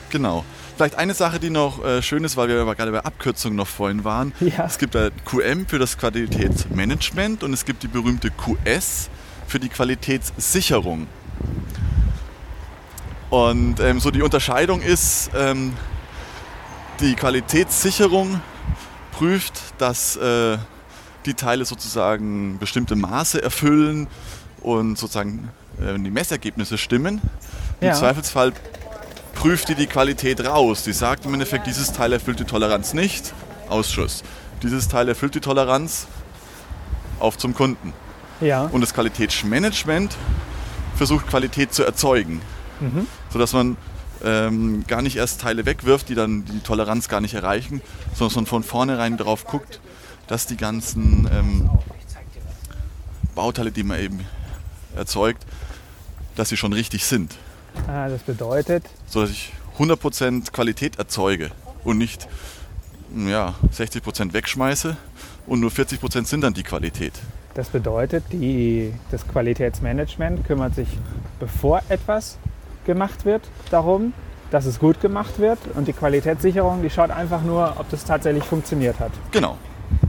Genau. 0.10 0.44
Vielleicht 0.76 0.96
eine 0.96 1.14
Sache, 1.14 1.40
die 1.40 1.50
noch 1.50 1.84
äh, 1.84 2.02
schön 2.02 2.24
ist, 2.24 2.38
weil 2.38 2.48
wir 2.48 2.64
gerade 2.76 2.92
bei 2.92 3.02
Abkürzungen 3.02 3.56
noch 3.56 3.68
vorhin 3.68 4.04
waren. 4.04 4.34
Ja. 4.40 4.66
Es 4.66 4.78
gibt 4.78 4.96
da 4.96 5.10
QM 5.26 5.68
für 5.68 5.78
das 5.78 5.98
Qualitätsmanagement 5.98 7.44
und 7.44 7.54
es 7.54 7.66
gibt 7.66 7.84
die 7.84 7.88
berühmte 7.88 8.32
QS 8.32 9.10
für 9.48 9.60
die 9.60 9.70
Qualitätssicherung. 9.70 11.08
Und 13.30 13.80
ähm, 13.80 14.00
so 14.00 14.12
die 14.12 14.22
Unterscheidung 14.22 14.82
ist, 14.82 15.30
ähm, 15.36 15.74
die 17.00 17.16
Qualitätssicherung 17.16 18.42
prüft, 19.12 19.54
dass 19.78 20.16
äh, 20.16 20.58
die 21.26 21.34
Teile 21.36 21.66
sozusagen 21.66 22.58
bestimmte 22.58 22.96
Maße 22.96 23.42
erfüllen 23.42 24.08
und 24.62 24.98
sozusagen 24.98 25.50
äh, 25.80 25.98
die 26.00 26.10
Messergebnisse 26.10 26.78
stimmen. 26.78 27.22
Ja. 27.82 27.90
Im 27.90 27.96
Zweifelsfall 27.96 28.54
prüft 29.36 29.70
die 29.70 29.76
die 29.76 29.88
Qualität 29.88 30.46
raus. 30.46 30.84
Die 30.84 30.94
sagt 30.94 31.26
im 31.26 31.34
Endeffekt, 31.34 31.68
dieses 31.68 31.94
Teil 31.94 32.14
erfüllt 32.14 32.40
die 32.40 32.46
Toleranz 32.46 32.94
nicht, 32.94 33.34
Ausschuss. 33.70 34.24
Dieses 34.64 34.88
Teil 34.88 35.08
erfüllt 35.08 35.36
die 35.36 35.40
Toleranz, 35.40 36.08
auf 37.20 37.38
zum 37.38 37.54
Kunden. 37.54 37.94
Ja. 38.42 38.64
Und 38.64 38.82
das 38.82 38.94
Qualitätsmanagement 38.94 40.16
versucht 40.96 41.28
Qualität 41.28 41.74
zu 41.74 41.84
erzeugen, 41.84 42.42
Mhm. 42.80 43.08
Sodass 43.30 43.54
man 43.54 43.78
ähm, 44.24 44.84
gar 44.88 45.02
nicht 45.02 45.16
erst 45.16 45.42
Teile 45.42 45.66
wegwirft, 45.66 46.10
die 46.10 46.16
dann 46.16 46.46
die 46.46 46.60
Toleranz 46.60 47.08
gar 47.08 47.22
nicht 47.22 47.34
erreichen, 47.34 47.82
sondern 48.14 48.30
dass 48.30 48.36
man 48.36 48.46
von 48.46 48.64
vornherein 48.64 49.18
darauf 49.18 49.46
guckt, 49.46 49.80
dass 50.28 50.46
die 50.46 50.58
ganzen 50.58 51.30
ähm, 51.32 51.70
Bauteile, 53.36 53.72
die 53.72 53.84
man 53.84 54.00
eben 54.00 54.26
erzeugt, 54.96 55.46
dass 56.36 56.50
sie 56.50 56.58
schon 56.58 56.74
richtig 56.74 57.06
sind, 57.06 57.36
Ah, 57.88 58.10
das 58.10 58.22
bedeutet, 58.24 58.84
sodass 59.08 59.30
ich 59.32 59.52
100% 59.78 60.52
Qualität 60.52 60.98
erzeuge 60.98 61.52
und 61.84 61.98
nicht 61.98 62.28
ja, 63.16 63.56
60% 63.76 64.34
wegschmeiße 64.34 64.98
und 65.48 65.60
nur 65.60 65.72
40% 65.72 66.26
sind 66.26 66.42
dann 66.42 66.54
die 66.54 66.64
Qualität. 66.64 67.14
das 67.56 67.70
bedeutet, 67.70 68.24
die, 68.32 68.94
das 69.12 69.28
Qualitätsmanagement 69.28 70.46
kümmert 70.46 70.76
sich, 70.76 70.88
bevor 71.40 71.82
etwas 71.90 72.38
gemacht 72.90 73.24
wird, 73.24 73.44
darum, 73.70 74.14
dass 74.50 74.66
es 74.66 74.80
gut 74.80 75.00
gemacht 75.00 75.38
wird. 75.38 75.60
Und 75.76 75.88
die 75.88 75.94
Qualitätssicherung, 75.94 76.82
die 76.82 76.90
schaut 76.90 77.12
einfach 77.12 77.44
nur, 77.44 77.76
ob 77.78 77.88
das 77.92 78.04
tatsächlich 78.04 78.44
funktioniert 78.44 79.00
hat. 79.00 79.12
Genau. 79.32 79.58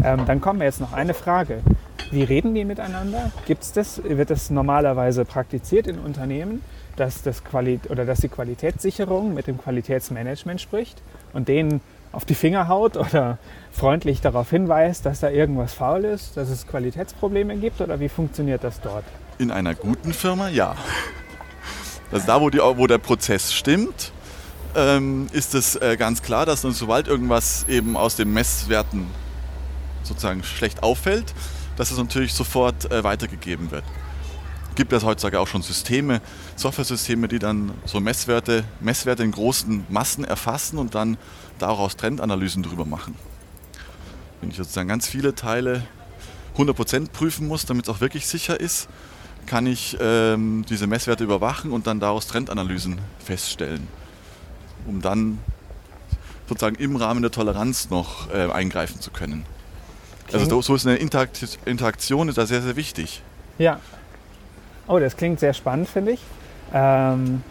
Ähm, 0.03 0.25
dann 0.27 0.41
kommt 0.41 0.61
mir 0.61 0.65
jetzt 0.65 0.81
noch 0.81 0.95
eine 0.95 1.13
Frage. 1.13 1.61
Wie 2.11 2.23
reden 2.23 2.55
die 2.55 2.65
miteinander? 2.65 3.31
Gibt's 3.47 3.73
das, 3.73 4.03
wird 4.03 4.31
das 4.31 4.49
normalerweise 4.49 5.27
praktiziert 5.27 5.87
in 5.87 5.99
Unternehmen, 5.99 6.63
dass, 6.97 7.23
das 7.23 7.45
Quali 7.45 7.81
oder 7.91 8.07
dass 8.07 8.21
die 8.21 8.29
Qualitätssicherung 8.29 9.35
mit 9.35 9.47
dem 9.47 9.59
Qualitätsmanagement 9.59 10.61
spricht 10.61 11.03
und 11.35 11.49
denen 11.49 11.83
auf 12.13 12.25
die 12.25 12.35
Finger 12.35 12.67
haut 12.67 12.97
oder 12.97 13.37
freundlich 13.71 14.23
darauf 14.23 14.49
hinweist, 14.49 15.05
dass 15.05 15.21
da 15.21 15.29
irgendwas 15.29 15.75
faul 15.75 16.05
ist, 16.05 16.39
dass 16.39 16.49
es 16.49 16.67
Qualitätsprobleme 16.67 17.57
gibt? 17.57 17.83
Oder 17.83 18.01
wie 18.01 18.09
funktioniert 18.09 18.65
das 18.65 18.81
dort? 18.81 19.05
In 19.39 19.51
einer 19.51 19.75
guten 19.75 20.15
Firma, 20.15 20.49
ja. 20.49 20.75
Also 22.13 22.27
da, 22.27 22.41
wo, 22.41 22.51
die, 22.51 22.59
wo 22.59 22.87
der 22.87 22.99
Prozess 22.99 23.53
stimmt, 23.53 24.13
ähm, 24.75 25.29
ist 25.33 25.55
es 25.55 25.77
äh, 25.77 25.97
ganz 25.97 26.23
klar, 26.23 26.47
dass 26.47 26.65
uns, 26.65 26.79
sobald 26.79 27.09
irgendwas 27.09 27.67
eben 27.69 27.97
aus 27.97 28.17
den 28.17 28.33
Messwerten 28.33 29.07
sozusagen 30.03 30.43
schlecht 30.43 30.83
auffällt, 30.83 31.35
dass 31.77 31.91
es 31.91 31.99
natürlich 31.99 32.35
sofort 32.35 32.91
äh, 32.91 33.05
weitergegeben 33.05 33.71
wird. 33.71 33.85
Gibt 34.75 34.93
es 34.93 35.05
heutzutage 35.05 35.39
auch 35.39 35.47
schon 35.47 35.63
Systeme, 35.63 36.21
Software-Systeme, 36.57 37.29
die 37.29 37.39
dann 37.39 37.73
so 37.85 38.01
Messwerte, 38.01 38.65
Messwerte 38.81 39.23
in 39.23 39.33
großen 39.33 39.87
Massen 39.89 40.25
erfassen 40.25 40.79
und 40.79 40.95
dann 40.95 41.17
daraus 41.59 41.97
Trendanalysen 41.97 42.63
drüber 42.63 42.87
machen. 42.87 43.15
Wenn 44.41 44.51
ich 44.51 44.57
sozusagen 44.57 44.89
ganz 44.89 45.07
viele 45.07 45.35
Teile 45.35 45.87
100% 46.57 47.11
prüfen 47.11 47.47
muss, 47.47 47.67
damit 47.67 47.89
es 47.89 47.95
auch 47.95 48.01
wirklich 48.01 48.27
sicher 48.27 48.59
ist, 48.59 48.89
kann 49.51 49.67
ich 49.67 49.97
ähm, 50.01 50.65
diese 50.71 50.87
Messwerte 50.87 51.25
überwachen 51.25 51.73
und 51.73 51.89
dann 51.89 51.99
daraus 51.99 52.29
Trendanalysen 52.29 52.99
feststellen, 53.19 53.89
um 54.87 55.03
dann 55.03 55.41
sozusagen 56.49 56.77
im 56.77 56.95
Rahmen 56.95 57.21
der 57.21 57.33
Toleranz 57.33 57.91
noch 57.91 58.33
äh, 58.33 58.49
eingreifen 58.53 59.01
zu 59.01 59.11
können. 59.11 59.45
Also 60.33 60.47
Klingt- 60.47 60.65
so 60.65 60.75
ist 60.77 60.87
eine 60.87 60.97
Interakt 60.99 61.59
Interaktion 61.65 62.29
ist 62.29 62.39
da 62.39 62.47
sehr, 62.47 62.63
sehr 62.63 62.77
wichtig. 62.77 63.23
Ja. 63.59 63.81
Oh, 64.87 65.01
das 65.01 65.17
klingt 65.17 65.41
sehr 65.41 65.53
spannend, 65.53 65.89
finde 65.89 66.13
ich. 66.13 66.21
Ähm, 66.73 67.43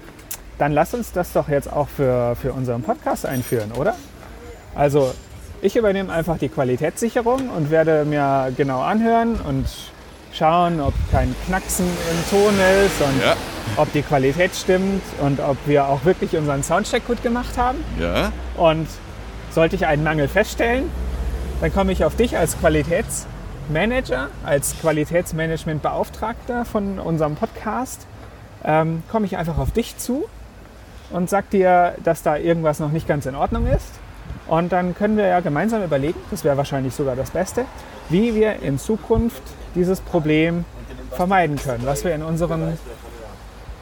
dann 0.58 0.72
lass 0.72 0.94
uns 0.94 1.12
das 1.12 1.34
doch 1.34 1.50
jetzt 1.50 1.70
auch 1.72 1.90
für, 1.90 2.38
für 2.42 2.54
unseren 2.54 2.82
Podcast 2.82 3.26
einführen, 3.26 3.74
oder? 3.74 3.98
Also, 4.74 5.14
ich 5.62 5.76
übernehme 5.76 6.14
einfach 6.14 6.38
die 6.38 6.48
Qualitätssicherung 6.48 7.50
und 7.50 7.72
werde 7.72 8.06
mir 8.06 8.54
genau 8.56 8.82
anhören 8.82 9.36
und 9.42 9.66
schauen, 10.34 10.80
ob 10.80 10.94
kein 11.12 11.34
Knacksen 11.48 11.86
im 11.86 12.30
Ton 12.30 12.54
ist 12.86 13.02
und 13.02 13.22
Ja, 13.22 13.36
ob 13.78 13.92
die 13.94 14.02
Qualität 14.02 14.56
stimmt 14.56 15.02
und 15.22 15.40
ob 15.40 15.58
wir 15.66 15.86
auch 15.88 16.06
wirklich 16.06 16.36
unseren 16.36 16.64
Soundcheck 16.64 17.06
gut 17.08 17.22
gemacht 17.24 17.58
haben. 17.58 17.84
ja, 18.00 18.32
Und 18.58 18.88
sollte 19.52 19.76
ich 19.76 19.86
einen 19.86 20.04
Mangel 20.04 20.28
feststellen, 20.28 20.90
dann 21.62 21.74
komme 21.74 21.92
ich 21.92 22.06
auf 22.06 22.16
dich 22.16 22.38
als 22.38 22.58
Qualitätsmanager, 22.60 24.28
als 24.46 24.76
Qualitätsmanagementbeauftragter 24.82 26.66
von 26.66 27.00
unserem 27.00 27.36
Podcast, 27.36 28.06
ähm, 28.64 29.04
komme 29.12 29.26
ich 29.26 29.38
einfach 29.38 29.58
auf 29.58 29.72
dich 29.72 29.98
zu 29.98 30.28
und 31.12 31.30
sag 31.30 31.50
dir, 31.50 31.96
dass 32.04 32.22
da 32.22 32.38
irgendwas 32.38 32.80
noch 32.80 32.92
nicht 32.92 33.08
ganz 33.08 33.26
in 33.26 33.36
Ordnung 33.36 33.68
ist. 33.68 33.88
Und 34.48 34.72
dann 34.72 34.96
können 34.96 35.18
wir 35.18 35.28
ja 35.28 35.40
gemeinsam 35.42 35.84
überlegen, 35.84 36.20
das 36.32 36.44
wäre 36.44 36.58
wahrscheinlich 36.58 36.94
sogar 36.96 37.16
das 37.16 37.32
Beste, 37.32 37.66
wie 38.10 38.34
wir 38.34 38.62
in 38.62 38.80
Zukunft 38.80 39.44
dieses 39.76 40.00
Problem 40.02 40.66
vermeiden 41.12 41.58
können, 41.58 41.86
was 41.86 42.04
wir 42.04 42.14
in 42.16 42.24
unseren 42.24 42.78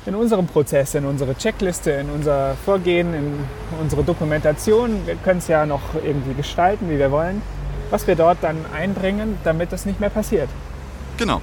in 0.05 0.15
unserem 0.15 0.47
Prozess, 0.47 0.95
in 0.95 1.05
unsere 1.05 1.35
Checkliste, 1.35 1.91
in 1.91 2.09
unser 2.09 2.55
Vorgehen, 2.63 3.13
in 3.13 3.33
unsere 3.81 4.05
Dokumentation. 4.05 5.05
Wir 5.05 5.15
können 5.15 5.39
es 5.39 5.49
ja 5.49 5.65
noch 5.65 5.81
irgendwie 5.95 6.33
gestalten, 6.33 6.89
wie 6.89 6.97
wir 6.97 7.11
wollen, 7.11 7.41
was 7.89 8.07
wir 8.07 8.15
dort 8.15 8.37
dann 8.41 8.65
einbringen, 8.73 9.37
damit 9.43 9.73
das 9.73 9.85
nicht 9.85 9.99
mehr 9.99 10.09
passiert. 10.09 10.49
genau. 11.17 11.41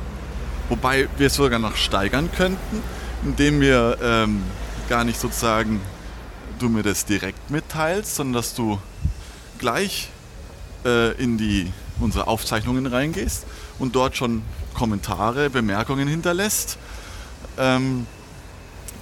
Wobei 0.70 1.08
wir 1.18 1.26
es 1.26 1.34
sogar 1.34 1.58
noch 1.58 1.76
steigern 1.76 2.30
könnten, 2.34 2.82
indem 3.22 3.60
wir 3.60 3.98
ähm, 4.02 4.42
gar 4.88 5.04
nicht 5.04 5.20
sozusagen 5.20 5.80
du 6.58 6.68
mir 6.68 6.82
das 6.82 7.04
direkt 7.04 7.50
mitteilst, 7.50 8.16
sondern 8.16 8.34
dass 8.34 8.54
du 8.54 8.78
gleich 9.58 10.10
äh, 10.84 11.12
in 11.22 11.38
die, 11.38 11.72
unsere 12.00 12.26
Aufzeichnungen 12.26 12.86
reingehst 12.86 13.46
und 13.78 13.94
dort 13.94 14.16
schon 14.16 14.42
Kommentare, 14.74 15.50
Bemerkungen 15.50 16.08
hinterlässt, 16.08 16.78
ähm, 17.58 18.06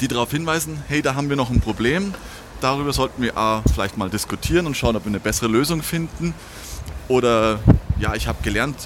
die 0.01 0.09
darauf 0.09 0.31
hinweisen, 0.31 0.83
hey, 0.89 1.03
da 1.03 1.15
haben 1.15 1.29
wir 1.29 1.37
noch 1.37 1.51
ein 1.51 1.61
Problem, 1.61 2.15
darüber 2.61 2.93
sollten 2.93 3.23
wir 3.23 3.37
A, 3.37 3.63
vielleicht 3.73 3.97
mal 3.97 4.11
diskutieren 4.11 4.67
und 4.67 4.77
schauen, 4.77 4.97
ob 4.97 5.05
wir 5.05 5.11
eine 5.11 5.21
bessere 5.21 5.49
Lösung 5.49 5.83
finden. 5.83 6.35
Oder 7.09 7.59
ja, 7.99 8.15
ich 8.15 8.29
habe 8.29 8.43
gelernt, 8.43 8.77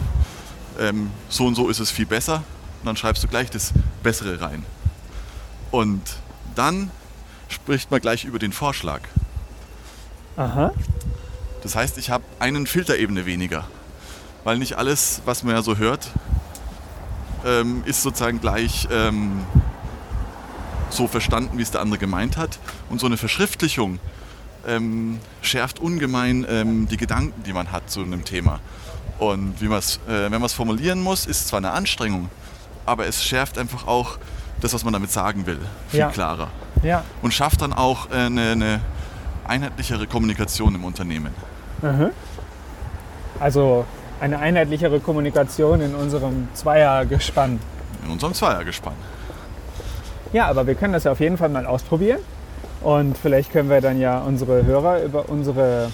ähm, 0.79 1.11
so 1.29 1.47
und 1.47 1.55
so 1.55 1.69
ist 1.69 1.81
es 1.81 1.91
viel 1.91 2.07
besser. 2.07 2.43
Und 2.81 2.87
dann 2.87 2.97
schreibst 2.97 3.23
du 3.23 3.29
gleich 3.29 3.51
das 3.51 3.73
Bessere 4.03 4.41
rein. 4.41 4.65
Und 5.71 6.03
dann 6.55 6.91
spricht 7.49 7.91
man 7.91 8.01
gleich 8.01 8.25
über 8.25 8.39
den 8.39 8.53
Vorschlag. 8.53 9.01
Aha. 10.37 10.73
Das 11.63 11.75
heißt, 11.75 11.99
ich 11.99 12.11
habe 12.11 12.25
einen 12.39 12.67
Filterebene 12.67 13.27
weniger. 13.27 13.65
Weil 14.45 14.59
nicht 14.59 14.75
alles, 14.79 15.23
was 15.25 15.43
man 15.43 15.55
ja 15.57 15.63
so 15.63 15.77
hört, 15.77 16.09
ähm, 17.45 17.83
ist 17.87 18.03
sozusagen 18.03 18.41
gleich 18.41 18.87
ähm, 18.93 19.45
so 20.91 21.09
verstanden, 21.09 21.59
wie 21.59 21.63
es 21.63 21.71
der 21.73 21.81
andere 21.81 21.99
gemeint 21.99 22.37
hat. 22.37 22.59
Und 22.89 23.01
so 23.01 23.07
eine 23.07 23.17
Verschriftlichung 23.17 23.99
ähm, 24.67 25.19
schärft 25.43 25.79
ungemein 25.81 26.47
ähm, 26.49 26.87
die 26.89 26.97
Gedanken, 26.97 27.43
die 27.43 27.53
man 27.53 27.73
hat 27.73 27.91
zu 27.91 28.03
einem 28.03 28.25
Thema. 28.25 28.61
Und 29.19 29.61
wie 29.61 29.67
man's, 29.69 29.99
äh, 30.07 30.25
wenn 30.25 30.33
man 30.33 30.45
es 30.45 30.53
formulieren 30.53 31.01
muss, 31.03 31.27
ist 31.27 31.49
zwar 31.49 31.59
eine 31.59 31.71
Anstrengung, 31.73 32.29
aber 32.85 33.07
es 33.07 33.25
schärft 33.25 33.59
einfach 33.59 33.87
auch 33.87 34.19
das, 34.61 34.73
was 34.75 34.85
man 34.85 34.93
damit 34.93 35.11
sagen 35.11 35.47
will, 35.47 35.59
viel 35.89 36.01
Ja. 36.01 36.11
klarer. 36.11 36.51
Ja. 36.83 37.05
Und 37.23 37.33
schafft 37.33 37.63
dann 37.63 37.73
auch 37.73 38.11
äh, 38.11 38.15
eine, 38.15 38.53
eine 38.53 38.81
einheitlichere 39.47 40.07
Kommunikation 40.07 40.75
im 40.75 40.85
Unternehmen. 40.85 41.35
Mhm. 41.83 42.11
Also 43.41 43.85
eine 44.21 44.39
einheitlichere 44.39 45.01
Kommunikation 45.01 45.81
in 45.81 45.95
unserem 45.95 46.49
Zweiergespann. 46.55 47.59
In 48.05 48.11
unserem 48.11 48.35
Zweiergespann. 48.35 48.95
Ja, 50.33 50.47
aber 50.49 50.67
wir 50.67 50.75
können 50.75 50.93
das 50.93 51.05
ja 51.05 51.13
auf 51.13 51.21
jeden 51.21 51.37
Fall 51.37 51.49
mal 51.49 51.67
ausprobieren. 51.67 52.21
Und 52.83 53.17
vielleicht 53.19 53.53
können 53.53 53.69
wir 53.69 53.81
dann 53.81 54.01
ja 54.01 54.21
unsere 54.21 54.65
Hörer 54.65 55.03
über 55.03 55.29
unsere 55.29 55.89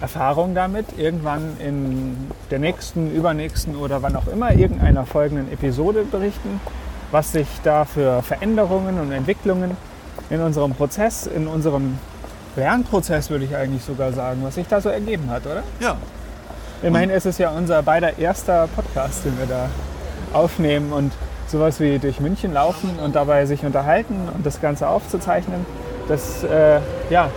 Erfahrung 0.00 0.54
damit 0.54 0.86
irgendwann 0.96 1.56
in 1.58 2.30
der 2.50 2.58
nächsten, 2.58 3.14
übernächsten 3.14 3.76
oder 3.76 4.02
wann 4.02 4.16
auch 4.16 4.26
immer 4.28 4.52
irgendeiner 4.52 5.04
folgenden 5.04 5.52
Episode 5.52 6.04
berichten, 6.04 6.60
was 7.10 7.32
sich 7.32 7.46
da 7.62 7.84
für 7.84 8.22
Veränderungen 8.22 8.98
und 8.98 9.12
Entwicklungen 9.12 9.76
in 10.30 10.40
unserem 10.40 10.74
Prozess, 10.74 11.26
in 11.26 11.46
unserem 11.46 11.98
Lernprozess 12.56 13.30
würde 13.30 13.44
ich 13.44 13.54
eigentlich 13.54 13.84
sogar 13.84 14.12
sagen, 14.12 14.40
was 14.42 14.54
sich 14.54 14.66
da 14.66 14.80
so 14.80 14.88
ergeben 14.88 15.30
hat, 15.30 15.44
oder? 15.46 15.62
Ja, 15.80 15.96
Immerhin 16.82 17.10
ist 17.10 17.26
es 17.26 17.36
ja 17.36 17.50
unser 17.50 17.82
beider 17.82 18.18
erster 18.18 18.66
Podcast, 18.74 19.26
den 19.26 19.38
wir 19.38 19.44
da 19.44 19.68
aufnehmen 20.32 20.92
und 20.92 21.12
sowas 21.46 21.78
wie 21.78 21.98
durch 21.98 22.20
München 22.20 22.54
laufen 22.54 22.98
und 23.04 23.14
dabei 23.14 23.44
sich 23.44 23.64
unterhalten 23.66 24.28
und 24.34 24.46
das 24.46 24.62
Ganze 24.62 24.88
aufzuzeichnen. 24.88 25.66
Das 26.08 26.42
äh, 26.42 26.80
ja, 27.10 27.30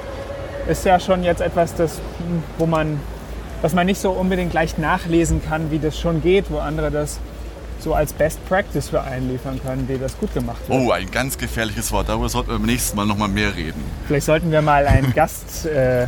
ist 0.70 0.86
ja 0.86 0.98
schon 0.98 1.24
jetzt 1.24 1.42
etwas, 1.42 1.76
das, 1.76 2.00
wo 2.58 2.66
man, 2.66 3.02
was 3.62 3.74
man 3.74 3.86
nicht 3.86 4.00
so 4.00 4.12
unbedingt 4.12 4.54
leicht 4.54 4.80
nachlesen 4.80 5.42
kann, 5.44 5.72
wie 5.72 5.80
das 5.80 6.00
schon 6.00 6.22
geht, 6.22 6.50
wo 6.50 6.60
andere 6.60 6.90
das 6.90 7.20
so 7.84 7.94
als 7.94 8.14
Best 8.14 8.44
Practice 8.48 8.90
für 8.90 9.02
einen 9.02 9.30
liefern 9.30 9.60
können, 9.62 9.88
wie 9.90 9.98
das 9.98 10.18
gut 10.18 10.34
gemacht 10.34 10.58
wird. 10.68 10.80
Oh, 10.80 10.92
ein 10.92 11.12
ganz 11.12 11.38
gefährliches 11.38 11.92
Wort. 11.92 12.08
Darüber 12.08 12.30
sollten 12.30 12.50
wir 12.50 12.58
beim 12.58 12.66
nächsten 12.66 12.96
Mal 12.96 13.06
nochmal 13.06 13.28
mehr 13.28 13.54
reden. 13.56 13.84
Vielleicht 14.08 14.26
sollten 14.26 14.52
wir 14.52 14.62
mal 14.62 14.88
einen 14.88 15.14
Gast, 15.14 15.66
äh, 15.66 16.08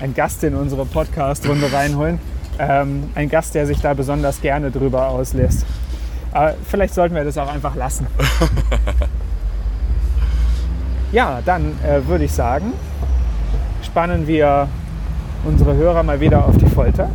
einen 0.00 0.14
Gast 0.14 0.42
in 0.42 0.56
unsere 0.56 0.84
Podcast-Runde 0.84 1.72
reinholen. 1.72 2.18
Ähm, 2.58 3.10
ein 3.14 3.28
Gast, 3.28 3.54
der 3.54 3.66
sich 3.66 3.80
da 3.80 3.94
besonders 3.94 4.40
gerne 4.40 4.72
drüber 4.72 5.08
auslässt. 5.08 5.64
Aber 6.32 6.54
vielleicht 6.68 6.94
sollten 6.94 7.14
wir 7.14 7.22
das 7.22 7.38
auch 7.38 7.52
einfach 7.52 7.76
lassen. 7.76 8.08
ja, 11.12 11.40
dann 11.44 11.78
äh, 11.84 12.04
würde 12.06 12.24
ich 12.24 12.32
sagen, 12.32 12.72
spannen 13.84 14.26
wir 14.26 14.68
unsere 15.44 15.76
Hörer 15.76 16.02
mal 16.02 16.20
wieder 16.20 16.44
auf 16.44 16.58
die 16.58 16.66
Folter 16.66 17.08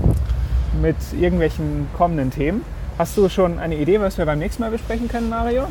mit 0.81 0.95
irgendwelchen 1.19 1.89
kommenden 1.97 2.31
Themen. 2.31 2.63
Hast 2.97 3.17
du 3.17 3.29
schon 3.29 3.57
eine 3.57 3.75
Idee, 3.77 3.99
was 3.99 4.17
wir 4.17 4.25
beim 4.25 4.39
nächsten 4.39 4.61
Mal 4.61 4.71
besprechen 4.71 5.07
können, 5.07 5.29
Mario? 5.29 5.67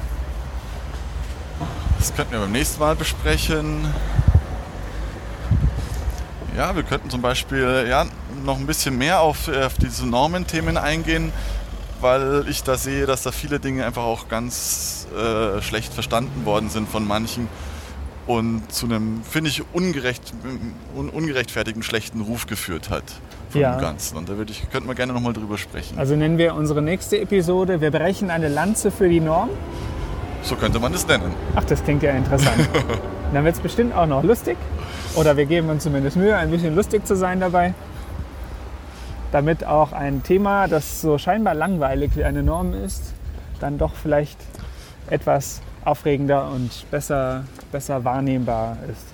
Das 1.98 2.14
könnten 2.14 2.32
wir 2.32 2.40
beim 2.40 2.52
nächsten 2.52 2.80
Mal 2.80 2.96
besprechen. 2.96 3.86
Ja, 6.56 6.74
wir 6.74 6.82
könnten 6.82 7.10
zum 7.10 7.22
Beispiel 7.22 7.86
ja, 7.88 8.06
noch 8.44 8.58
ein 8.58 8.66
bisschen 8.66 8.98
mehr 8.98 9.20
auf, 9.20 9.48
auf 9.48 9.74
diese 9.74 10.06
Normenthemen 10.06 10.76
eingehen, 10.76 11.32
weil 12.00 12.44
ich 12.48 12.62
da 12.62 12.76
sehe, 12.76 13.06
dass 13.06 13.22
da 13.22 13.32
viele 13.32 13.60
Dinge 13.60 13.84
einfach 13.84 14.02
auch 14.02 14.28
ganz 14.28 15.06
äh, 15.16 15.60
schlecht 15.62 15.92
verstanden 15.92 16.44
worden 16.44 16.70
sind 16.70 16.88
von 16.88 17.06
manchen 17.06 17.48
und 18.30 18.70
zu 18.70 18.86
einem, 18.86 19.22
finde 19.24 19.50
ich, 19.50 19.64
ungerecht, 19.72 20.32
un, 20.96 21.08
ungerechtfertigten 21.08 21.82
schlechten 21.82 22.20
Ruf 22.20 22.46
geführt 22.46 22.88
hat 22.88 23.02
vom 23.50 23.60
Ja. 23.60 23.76
Ganzen. 23.80 24.16
Und 24.16 24.28
da 24.28 24.36
würde 24.36 24.52
ich, 24.52 24.70
könnten 24.70 24.88
wir 24.88 24.94
gerne 24.94 25.12
nochmal 25.12 25.32
drüber 25.32 25.58
sprechen. 25.58 25.98
Also 25.98 26.14
nennen 26.14 26.38
wir 26.38 26.54
unsere 26.54 26.80
nächste 26.80 27.20
Episode, 27.20 27.80
wir 27.80 27.90
brechen 27.90 28.30
eine 28.30 28.46
Lanze 28.48 28.92
für 28.92 29.08
die 29.08 29.18
Norm. 29.18 29.48
so 30.44 30.54
könnte 30.54 30.78
man 30.78 30.94
es 30.94 31.04
nennen. 31.08 31.34
Ach, 31.56 31.64
das 31.64 31.82
klingt 31.82 32.04
ja 32.04 32.12
interessant. 32.12 32.68
Dann 33.34 33.44
wird 33.44 33.56
es 33.56 33.60
bestimmt 33.60 33.94
auch 33.96 34.06
noch 34.06 34.22
lustig. 34.22 34.56
Oder 35.16 35.36
wir 35.36 35.46
geben 35.46 35.68
uns 35.68 35.82
zumindest 35.82 36.16
Mühe, 36.16 36.36
ein 36.36 36.52
bisschen 36.52 36.76
lustig 36.76 37.04
zu 37.04 37.16
sein 37.16 37.40
dabei. 37.40 37.74
Damit 39.32 39.64
auch 39.64 39.90
ein 39.92 40.22
Thema, 40.22 40.68
das 40.68 41.00
so 41.00 41.18
scheinbar 41.18 41.54
langweilig 41.54 42.12
wie 42.14 42.22
eine 42.22 42.44
Norm 42.44 42.74
ist, 42.74 43.12
dann 43.58 43.76
doch 43.76 43.94
vielleicht 43.94 44.38
etwas 45.08 45.62
aufregender 45.84 46.50
und 46.50 46.70
besser, 46.90 47.44
besser 47.72 48.02
wahrnehmbar 48.04 48.76
ist. 48.90 49.06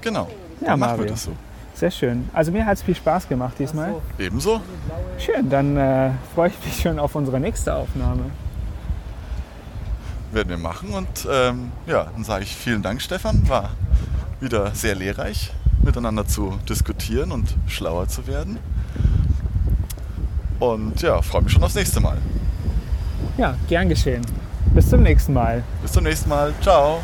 Genau. 0.00 0.28
Ja, 0.60 0.68
Dann 0.68 0.80
machen 0.80 0.98
wir 1.00 1.06
das 1.06 1.24
so. 1.24 1.32
Sehr 1.74 1.90
schön. 1.90 2.28
Also 2.32 2.52
mir 2.52 2.64
hat 2.64 2.78
es 2.78 2.82
viel 2.82 2.94
Spaß 2.94 3.28
gemacht 3.28 3.54
diesmal. 3.58 3.94
Ebenso. 4.18 4.62
Schön, 5.18 5.50
dann 5.50 5.76
äh, 5.76 6.10
freue 6.34 6.48
ich 6.48 6.64
mich 6.64 6.80
schon 6.80 6.98
auf 6.98 7.14
unsere 7.14 7.38
nächste 7.38 7.74
Aufnahme. 7.74 8.22
werden 10.32 10.48
wir 10.48 10.56
machen. 10.58 10.90
Und 10.94 11.28
ähm, 11.30 11.70
ja, 11.86 12.04
dann 12.14 12.24
sage 12.24 12.44
ich 12.44 12.56
vielen 12.56 12.82
Dank, 12.82 13.02
Stefan. 13.02 13.46
War 13.48 13.70
wieder 14.40 14.74
sehr 14.74 14.94
lehrreich, 14.94 15.52
miteinander 15.82 16.26
zu 16.26 16.58
diskutieren 16.68 17.30
und 17.32 17.54
schlauer 17.66 18.08
zu 18.08 18.26
werden. 18.26 18.58
Und 20.58 21.02
ja, 21.02 21.20
freue 21.20 21.42
mich 21.42 21.52
schon 21.52 21.62
aufs 21.62 21.74
nächste 21.74 22.00
Mal. 22.00 22.16
Ja, 23.36 23.54
gern 23.68 23.88
geschehen. 23.90 24.24
Bis 24.76 24.90
zum 24.90 25.02
nächsten 25.02 25.32
Mal. 25.32 25.64
Bis 25.80 25.92
zum 25.92 26.04
nächsten 26.04 26.28
Mal. 26.28 26.52
Ciao. 26.60 27.00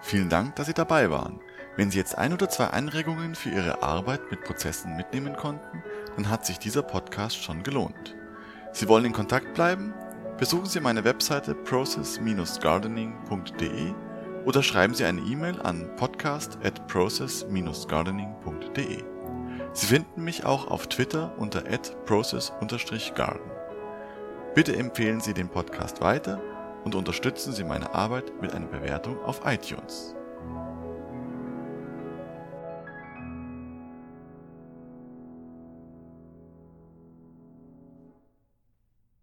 Vielen 0.00 0.30
Dank, 0.30 0.56
dass 0.56 0.68
Sie 0.68 0.72
dabei 0.72 1.10
waren. 1.10 1.38
Wenn 1.76 1.90
Sie 1.90 1.98
jetzt 1.98 2.16
ein 2.16 2.32
oder 2.32 2.48
zwei 2.48 2.68
Anregungen 2.68 3.34
für 3.34 3.50
Ihre 3.50 3.82
Arbeit 3.82 4.30
mit 4.30 4.44
Prozessen 4.44 4.96
mitnehmen 4.96 5.36
konnten, 5.36 5.82
dann 6.16 6.30
hat 6.30 6.46
sich 6.46 6.58
dieser 6.58 6.80
Podcast 6.80 7.36
schon 7.36 7.62
gelohnt. 7.62 8.16
Sie 8.72 8.88
wollen 8.88 9.04
in 9.04 9.12
Kontakt 9.12 9.52
bleiben? 9.52 9.92
Besuchen 10.38 10.64
Sie 10.64 10.80
meine 10.80 11.04
Webseite 11.04 11.54
process-gardening.de 11.54 13.92
oder 14.46 14.62
schreiben 14.62 14.94
Sie 14.94 15.04
eine 15.04 15.20
E-Mail 15.20 15.60
an 15.60 15.94
podcast 15.96 16.56
at 16.64 16.86
process-gardening.de. 16.86 19.15
Sie 19.76 19.88
finden 19.88 20.24
mich 20.24 20.46
auch 20.46 20.68
auf 20.68 20.86
Twitter 20.86 21.34
unter 21.36 21.64
process-garden. 22.06 23.50
Bitte 24.54 24.74
empfehlen 24.74 25.20
Sie 25.20 25.34
den 25.34 25.50
Podcast 25.50 26.00
weiter 26.00 26.40
und 26.84 26.94
unterstützen 26.94 27.52
Sie 27.52 27.62
meine 27.62 27.94
Arbeit 27.94 28.40
mit 28.40 28.54
einer 28.54 28.68
Bewertung 28.68 29.22
auf 29.22 29.42
iTunes. 29.44 30.15